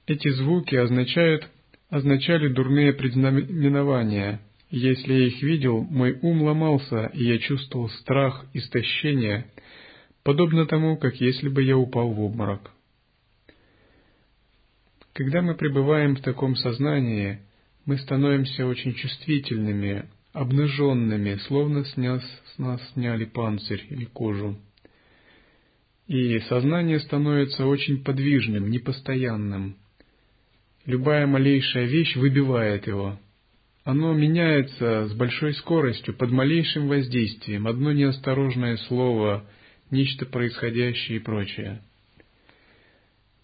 Эти 0.08 0.28
звуки 0.30 0.74
означают, 0.74 1.48
означали 1.88 2.48
дурные 2.48 2.92
предзнаменования. 2.92 4.40
Если 4.70 5.12
я 5.12 5.26
их 5.28 5.42
видел, 5.42 5.82
мой 5.82 6.18
ум 6.22 6.42
ломался, 6.42 7.06
и 7.14 7.24
я 7.24 7.38
чувствовал 7.38 7.88
страх, 7.88 8.46
истощение, 8.52 9.46
подобно 10.24 10.66
тому, 10.66 10.96
как 10.96 11.20
если 11.20 11.48
бы 11.48 11.62
я 11.62 11.76
упал 11.76 12.10
в 12.10 12.20
обморок. 12.20 12.72
Когда 15.12 15.40
мы 15.40 15.54
пребываем 15.54 16.16
в 16.16 16.20
таком 16.20 16.56
сознании, 16.56 17.40
мы 17.84 17.96
становимся 17.96 18.66
очень 18.66 18.94
чувствительными, 18.94 20.08
обнаженными, 20.32 21.36
словно 21.46 21.84
с 21.84 21.96
нас, 21.96 22.22
с 22.54 22.58
нас 22.58 22.80
сняли 22.92 23.24
панцирь 23.24 23.86
или 23.88 24.04
кожу. 24.04 24.58
И 26.08 26.40
сознание 26.40 27.00
становится 27.00 27.66
очень 27.66 28.02
подвижным, 28.02 28.68
непостоянным. 28.68 29.76
Любая 30.84 31.26
малейшая 31.26 31.86
вещь 31.86 32.16
выбивает 32.16 32.86
его. 32.86 33.18
Оно 33.86 34.12
меняется 34.14 35.06
с 35.06 35.14
большой 35.14 35.54
скоростью, 35.54 36.12
под 36.12 36.32
малейшим 36.32 36.88
воздействием, 36.88 37.68
одно 37.68 37.92
неосторожное 37.92 38.78
слово, 38.88 39.48
нечто 39.92 40.26
происходящее 40.26 41.18
и 41.18 41.20
прочее. 41.20 41.80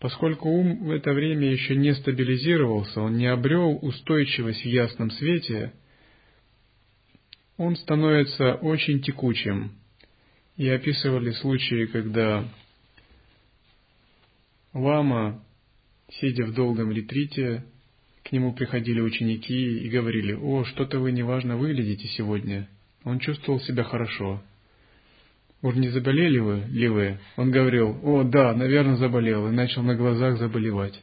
Поскольку 0.01 0.49
ум 0.49 0.82
в 0.82 0.90
это 0.90 1.12
время 1.12 1.49
еще 1.49 1.76
не 1.76 1.95
стабилизировался, 1.95 3.03
он 3.03 3.18
не 3.18 3.28
обрел 3.28 3.78
устойчивость 3.82 4.62
в 4.62 4.68
ясном 4.68 5.12
свете, 5.12 5.74
он 7.57 7.76
становится 7.76 8.55
очень 8.55 9.01
текучим. 9.01 9.70
И 10.57 10.68
описывали 10.68 11.30
случаи, 11.30 11.86
когда 11.86 12.49
лама, 14.74 15.45
сидя 16.20 16.47
в 16.47 16.53
долгом 16.53 16.90
ретрите, 16.90 17.62
к 18.33 18.35
нему 18.35 18.55
приходили 18.55 18.99
ученики 18.99 19.80
и 19.80 19.91
говорили, 19.91 20.33
«О, 20.33 20.64
что-то 20.64 21.01
вы 21.01 21.12
неважно 21.12 21.59
выглядите 21.59 22.09
сегодня». 22.09 22.66
Он 23.05 23.18
чувствовал 23.18 23.61
себя 23.61 23.85
хорошо. 23.85 24.43
«Уж 25.61 25.74
не 25.74 25.91
заболели 25.91 26.39
вы, 26.39 26.62
ли 26.70 26.89
вы?» 26.89 27.18
Он 27.37 27.51
говорил, 27.51 28.01
«О, 28.03 28.22
да, 28.22 28.55
наверное, 28.55 28.97
заболел», 28.97 29.49
и 29.49 29.53
начал 29.53 29.83
на 29.83 29.95
глазах 29.97 30.39
заболевать. 30.39 30.99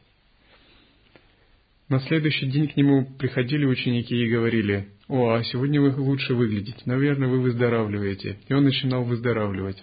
На 1.87 1.99
следующий 1.99 2.47
день 2.47 2.67
к 2.67 2.75
нему 2.75 3.05
приходили 3.19 3.65
ученики 3.65 4.15
и 4.15 4.27
говорили, 4.27 4.87
«О, 5.07 5.29
а 5.29 5.43
сегодня 5.43 5.79
вы 5.79 5.91
лучше 6.01 6.33
выглядите, 6.33 6.81
наверное, 6.85 7.27
вы 7.27 7.41
выздоравливаете». 7.41 8.39
И 8.47 8.53
он 8.55 8.63
начинал 8.63 9.03
выздоравливать. 9.03 9.77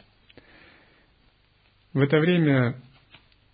В 1.92 2.00
это 2.00 2.18
время 2.18 2.82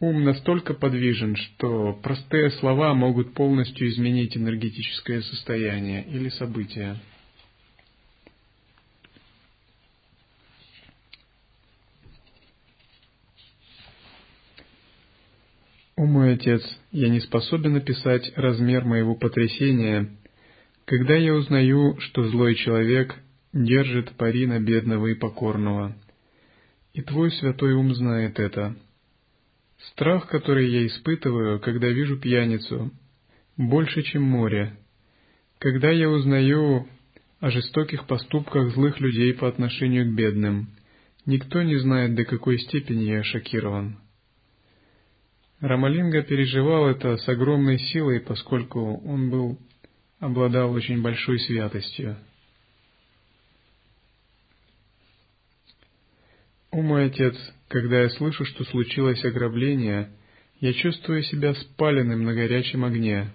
ум 0.03 0.25
настолько 0.25 0.75
подвижен, 0.75 1.37
что 1.37 1.93
простые 2.03 2.51
слова 2.51 2.93
могут 2.93 3.35
полностью 3.35 3.89
изменить 3.89 4.37
энергетическое 4.37 5.23
состояние 5.23 6.05
или 6.05 6.29
событие. 6.29 6.99
«О 15.95 16.05
мой 16.05 16.35
отец, 16.35 16.63
я 16.91 17.09
не 17.09 17.21
способен 17.21 17.77
описать 17.77 18.33
размер 18.35 18.85
моего 18.85 19.15
потрясения, 19.15 20.11
когда 20.85 21.15
я 21.15 21.33
узнаю, 21.33 21.97
что 22.01 22.29
злой 22.29 22.57
человек 22.57 23.15
держит 23.53 24.11
пари 24.17 24.49
на 24.49 24.59
бедного 24.59 25.07
и 25.07 25.15
покорного. 25.15 25.97
И 26.93 27.03
твой 27.03 27.31
святой 27.31 27.75
ум 27.75 27.95
знает 27.95 28.41
это. 28.41 28.75
Страх, 29.91 30.29
который 30.29 30.71
я 30.71 30.87
испытываю, 30.87 31.61
когда 31.61 31.89
вижу 31.89 32.17
пьяницу, 32.17 32.93
больше, 33.57 34.03
чем 34.03 34.23
море. 34.23 34.77
Когда 35.59 35.91
я 35.91 36.09
узнаю 36.09 36.87
о 37.41 37.51
жестоких 37.51 38.07
поступках 38.07 38.73
злых 38.75 39.01
людей 39.01 39.35
по 39.35 39.49
отношению 39.49 40.07
к 40.07 40.15
бедным, 40.15 40.69
никто 41.27 41.63
не 41.63 41.77
знает, 41.77 42.15
до 42.15 42.25
какой 42.25 42.59
степени 42.59 43.05
я 43.05 43.25
шокирован. 43.25 43.99
Рамалинга 45.61 46.23
переживал 46.23 46.89
это 46.89 47.17
с 47.17 47.29
огромной 47.29 47.79
силой, 47.79 48.21
поскольку 48.21 49.01
он 49.05 49.31
был 49.31 49.59
обладал 50.19 50.73
очень 50.73 51.03
большой 51.03 51.41
святостью. 51.41 52.17
О 56.73 56.81
мой 56.81 57.05
отец, 57.05 57.37
когда 57.69 58.01
я 58.01 58.09
слышу, 58.09 58.47
что 58.47 58.65
случилось 58.65 59.23
ограбление, 59.27 60.09
я 60.59 60.73
чувствую 60.73 61.23
себя 61.23 61.55
спаленным 61.55 62.25
на 62.25 62.33
горячем 62.33 62.87
огне. 62.87 63.31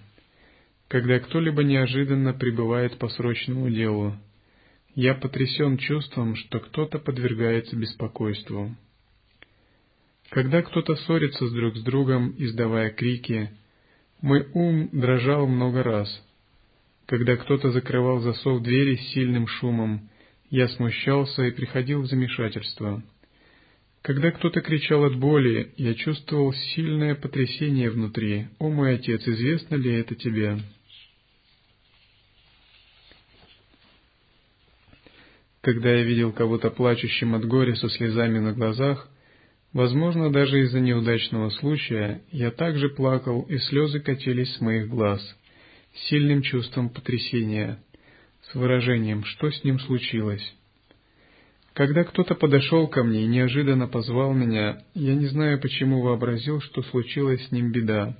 Когда 0.88 1.20
кто-либо 1.20 1.62
неожиданно 1.62 2.34
прибывает 2.34 2.98
по 2.98 3.08
срочному 3.08 3.70
делу, 3.70 4.16
я 4.96 5.14
потрясен 5.14 5.78
чувством, 5.78 6.34
что 6.34 6.58
кто-то 6.58 6.98
подвергается 6.98 7.76
беспокойству. 7.76 8.74
Когда 10.30 10.62
кто-то 10.62 10.96
ссорится 10.96 11.46
с 11.46 11.52
друг 11.52 11.76
с 11.76 11.82
другом, 11.84 12.34
издавая 12.38 12.90
крики, 12.90 13.52
мой 14.20 14.48
ум 14.52 14.88
дрожал 14.90 15.46
много 15.46 15.84
раз. 15.84 16.08
Когда 17.06 17.36
кто-то 17.36 17.70
закрывал 17.70 18.18
засов 18.18 18.64
двери 18.64 18.96
с 18.96 19.12
сильным 19.12 19.46
шумом, 19.46 20.10
я 20.50 20.66
смущался 20.66 21.44
и 21.44 21.52
приходил 21.52 22.02
в 22.02 22.06
замешательство. 22.06 23.00
Когда 24.08 24.30
кто-то 24.30 24.62
кричал 24.62 25.04
от 25.04 25.16
боли, 25.16 25.74
я 25.76 25.92
чувствовал 25.92 26.54
сильное 26.54 27.14
потрясение 27.14 27.90
внутри. 27.90 28.46
«О 28.58 28.70
мой 28.70 28.94
отец, 28.94 29.20
известно 29.28 29.74
ли 29.74 29.92
это 29.92 30.14
тебе?» 30.14 30.60
Когда 35.60 35.92
я 35.92 36.04
видел 36.04 36.32
кого-то 36.32 36.70
плачущим 36.70 37.34
от 37.34 37.44
горя 37.44 37.74
со 37.74 37.90
слезами 37.90 38.38
на 38.38 38.54
глазах, 38.54 39.10
Возможно, 39.74 40.32
даже 40.32 40.62
из-за 40.62 40.80
неудачного 40.80 41.50
случая 41.50 42.22
я 42.32 42.50
также 42.50 42.88
плакал, 42.88 43.42
и 43.42 43.58
слезы 43.58 44.00
катились 44.00 44.54
с 44.54 44.60
моих 44.62 44.88
глаз, 44.88 45.20
сильным 46.08 46.40
чувством 46.40 46.88
потрясения, 46.88 47.78
с 48.50 48.54
выражением 48.54 49.24
«что 49.24 49.50
с 49.50 49.62
ним 49.64 49.78
случилось?». 49.78 50.54
Когда 51.78 52.02
кто-то 52.02 52.34
подошел 52.34 52.88
ко 52.88 53.04
мне 53.04 53.22
и 53.22 53.28
неожиданно 53.28 53.86
позвал 53.86 54.34
меня, 54.34 54.82
я 54.94 55.14
не 55.14 55.26
знаю 55.26 55.60
почему 55.60 56.02
вообразил, 56.02 56.60
что 56.60 56.82
случилась 56.82 57.46
с 57.46 57.52
ним 57.52 57.70
беда. 57.70 58.16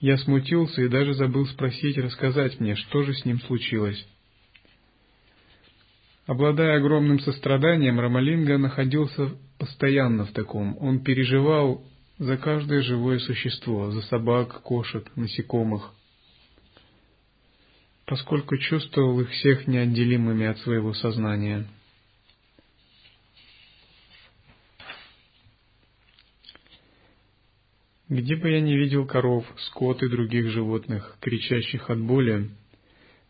Я 0.00 0.16
смутился 0.16 0.80
и 0.80 0.88
даже 0.88 1.12
забыл 1.12 1.46
спросить, 1.48 1.98
рассказать 1.98 2.58
мне, 2.60 2.76
что 2.76 3.02
же 3.02 3.12
с 3.12 3.26
ним 3.26 3.42
случилось. 3.42 4.08
Обладая 6.26 6.78
огромным 6.78 7.20
состраданием, 7.20 8.00
Рамалинга 8.00 8.56
находился 8.56 9.32
постоянно 9.58 10.24
в 10.24 10.32
таком. 10.32 10.78
Он 10.80 11.00
переживал 11.00 11.84
за 12.16 12.38
каждое 12.38 12.80
живое 12.80 13.18
существо, 13.18 13.90
за 13.90 14.00
собак, 14.00 14.62
кошек, 14.62 15.04
насекомых, 15.14 15.92
поскольку 18.06 18.56
чувствовал 18.56 19.20
их 19.20 19.28
всех 19.28 19.66
неотделимыми 19.66 20.46
от 20.46 20.56
своего 20.60 20.94
сознания. 20.94 21.66
Где 28.08 28.36
бы 28.36 28.50
я 28.50 28.60
ни 28.60 28.72
видел 28.72 29.04
коров, 29.04 29.44
скот 29.66 30.02
и 30.02 30.08
других 30.08 30.48
животных, 30.48 31.18
кричащих 31.20 31.90
от 31.90 32.00
боли, 32.00 32.48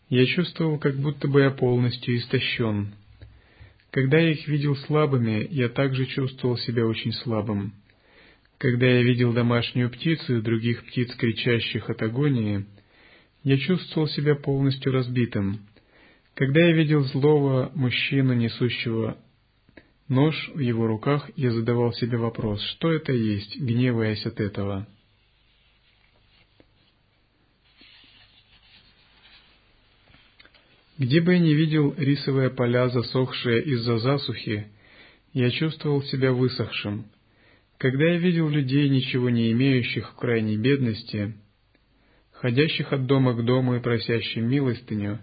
я 0.08 0.24
чувствовал, 0.24 0.78
как 0.78 0.94
будто 0.96 1.26
бы 1.26 1.40
я 1.40 1.50
полностью 1.50 2.16
истощен. 2.16 2.94
Когда 3.90 4.18
я 4.18 4.30
их 4.30 4.46
видел 4.46 4.76
слабыми, 4.76 5.48
я 5.50 5.68
также 5.68 6.06
чувствовал 6.06 6.56
себя 6.58 6.86
очень 6.86 7.12
слабым. 7.12 7.72
Когда 8.58 8.86
я 8.86 9.02
видел 9.02 9.32
домашнюю 9.32 9.90
птицу 9.90 10.38
и 10.38 10.42
других 10.42 10.84
птиц, 10.86 11.12
кричащих 11.16 11.90
от 11.90 12.00
агонии, 12.02 12.64
я 13.42 13.58
чувствовал 13.58 14.06
себя 14.08 14.36
полностью 14.36 14.92
разбитым. 14.92 15.60
Когда 16.34 16.60
я 16.60 16.72
видел 16.72 17.02
злого 17.02 17.72
мужчину, 17.74 18.32
несущего 18.32 19.18
нож 20.08 20.50
в 20.54 20.58
его 20.58 20.86
руках, 20.86 21.30
я 21.36 21.50
задавал 21.50 21.92
себе 21.92 22.18
вопрос, 22.18 22.62
что 22.62 22.92
это 22.92 23.12
есть, 23.12 23.58
гневаясь 23.58 24.24
от 24.26 24.40
этого. 24.40 24.86
Где 30.98 31.20
бы 31.20 31.34
я 31.34 31.38
ни 31.38 31.50
видел 31.50 31.94
рисовые 31.96 32.50
поля, 32.50 32.88
засохшие 32.88 33.62
из-за 33.62 33.98
засухи, 33.98 34.66
я 35.32 35.50
чувствовал 35.50 36.02
себя 36.02 36.32
высохшим. 36.32 37.04
Когда 37.76 38.04
я 38.04 38.18
видел 38.18 38.48
людей, 38.48 38.88
ничего 38.88 39.30
не 39.30 39.52
имеющих 39.52 40.10
в 40.10 40.14
крайней 40.16 40.56
бедности, 40.56 41.34
ходящих 42.32 42.92
от 42.92 43.06
дома 43.06 43.34
к 43.34 43.44
дому 43.44 43.76
и 43.76 43.80
просящим 43.80 44.48
милостыню, 44.48 45.20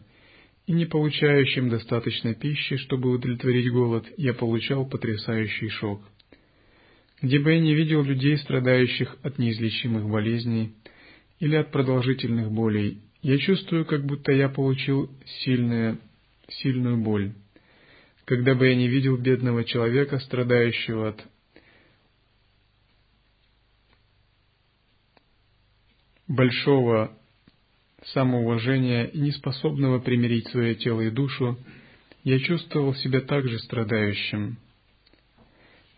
и 0.68 0.74
не 0.74 0.86
получающим 0.86 1.70
достаточно 1.70 2.34
пищи, 2.34 2.78
чтобы 2.78 3.12
удовлетворить 3.12 3.72
голод, 3.72 4.06
я 4.18 4.34
получал 4.34 4.86
потрясающий 4.86 5.70
шок. 5.70 6.02
Где 7.22 7.40
бы 7.40 7.54
я 7.54 7.60
ни 7.60 7.72
видел 7.72 8.04
людей, 8.04 8.38
страдающих 8.38 9.16
от 9.24 9.38
неизлечимых 9.38 10.08
болезней 10.10 10.74
или 11.40 11.56
от 11.56 11.72
продолжительных 11.72 12.52
болей, 12.52 13.02
я 13.22 13.38
чувствую, 13.38 13.86
как 13.86 14.06
будто 14.06 14.32
я 14.32 14.50
получил 14.50 15.10
сильную, 15.44 16.00
сильную 16.50 16.98
боль. 16.98 17.34
Когда 18.26 18.56
бы 18.56 18.68
я 18.68 18.76
не 18.76 18.88
видел 18.88 19.18
бедного 19.18 19.64
человека, 19.64 20.20
страдающего 20.20 21.10
от 21.10 21.26
большого 26.28 27.16
самоуважения 28.14 29.06
и 29.06 29.20
неспособного 29.20 30.00
примирить 30.00 30.48
свое 30.50 30.76
тело 30.76 31.02
и 31.02 31.10
душу, 31.10 31.58
я 32.24 32.40
чувствовал 32.40 32.94
себя 32.96 33.22
также 33.22 33.60
страдающим. 33.60 34.58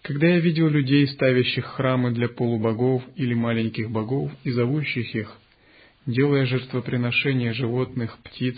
Когда 0.01 0.27
я 0.27 0.39
видел 0.39 0.69
людей, 0.69 1.07
ставящих 1.07 1.65
храмы 1.65 2.11
для 2.11 2.29
полубогов 2.29 3.03
или 3.15 3.33
маленьких 3.33 3.91
богов 3.91 4.31
и 4.43 4.51
зовущих 4.51 5.13
их, 5.15 5.37
делая 6.05 6.45
жертвоприношения 6.45 7.53
животных, 7.53 8.17
птиц, 8.23 8.57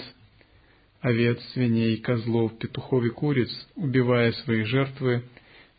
овец, 1.02 1.42
свиней, 1.54 1.98
козлов, 1.98 2.58
петухов 2.60 3.04
и 3.04 3.10
куриц, 3.10 3.50
убивая 3.76 4.32
свои 4.32 4.64
жертвы, 4.64 5.24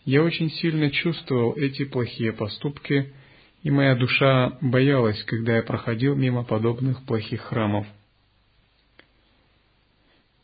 я 0.05 0.23
очень 0.25 0.51
сильно 0.51 0.91
чувствовал 0.91 1.55
эти 1.57 1.85
плохие 1.85 2.33
поступки 2.33 3.13
и 3.63 3.71
моя 3.71 3.95
душа 3.95 4.57
боялась, 4.61 5.23
когда 5.25 5.57
я 5.57 5.63
проходил 5.63 6.15
мимо 6.15 6.45
подобных 6.45 7.05
плохих 7.05 7.43
храмов. 7.43 7.87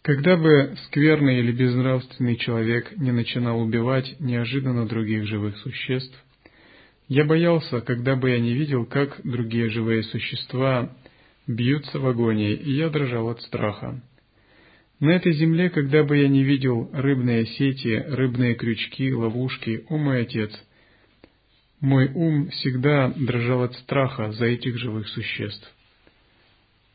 Когда 0.03 0.37
бы 0.37 0.77
скверный 0.87 1.41
или 1.41 1.51
безнравственный 1.51 2.37
человек 2.37 2.97
не 2.97 3.11
начинал 3.11 3.61
убивать 3.61 4.17
неожиданно 4.21 4.87
других 4.87 5.27
живых 5.27 5.57
существ, 5.59 6.17
я 7.09 7.25
боялся, 7.25 7.81
когда 7.81 8.17
бы 8.17 8.31
я 8.31 8.39
не 8.39 8.55
видел, 8.55 8.85
как 8.85 9.21
другие 9.25 9.71
живые 9.71 10.03
существа 10.05 10.93
бьются 11.47 11.99
в 11.99 12.07
агонии, 12.07 12.53
и 12.53 12.73
я 12.73 12.89
дрожал 12.89 13.31
от 13.31 13.41
страха. 13.43 14.01
На 15.01 15.11
этой 15.11 15.33
земле, 15.33 15.71
когда 15.71 16.05
бы 16.05 16.17
я 16.17 16.29
не 16.29 16.43
видел 16.43 16.91
рыбные 16.93 17.47
сети, 17.47 18.05
рыбные 18.09 18.55
крючки, 18.55 19.13
ловушки, 19.13 19.85
о 19.89 19.97
мой 19.97 20.23
отец— 20.23 20.53
мой 21.87 22.11
ум 22.15 22.49
всегда 22.49 23.13
дрожал 23.17 23.63
от 23.63 23.75
страха 23.75 24.33
за 24.33 24.47
этих 24.47 24.77
живых 24.77 25.07
существ. 25.09 25.73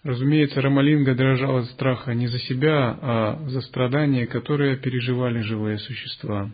Разумеется, 0.04 0.62
Рамалинга 0.62 1.16
дрожал 1.16 1.58
от 1.58 1.68
страха 1.68 2.14
не 2.14 2.28
за 2.28 2.40
себя, 2.40 2.98
а 3.02 3.40
за 3.48 3.62
страдания, 3.62 4.28
которые 4.28 4.76
переживали 4.76 5.40
живые 5.40 5.78
существа. 5.78 6.52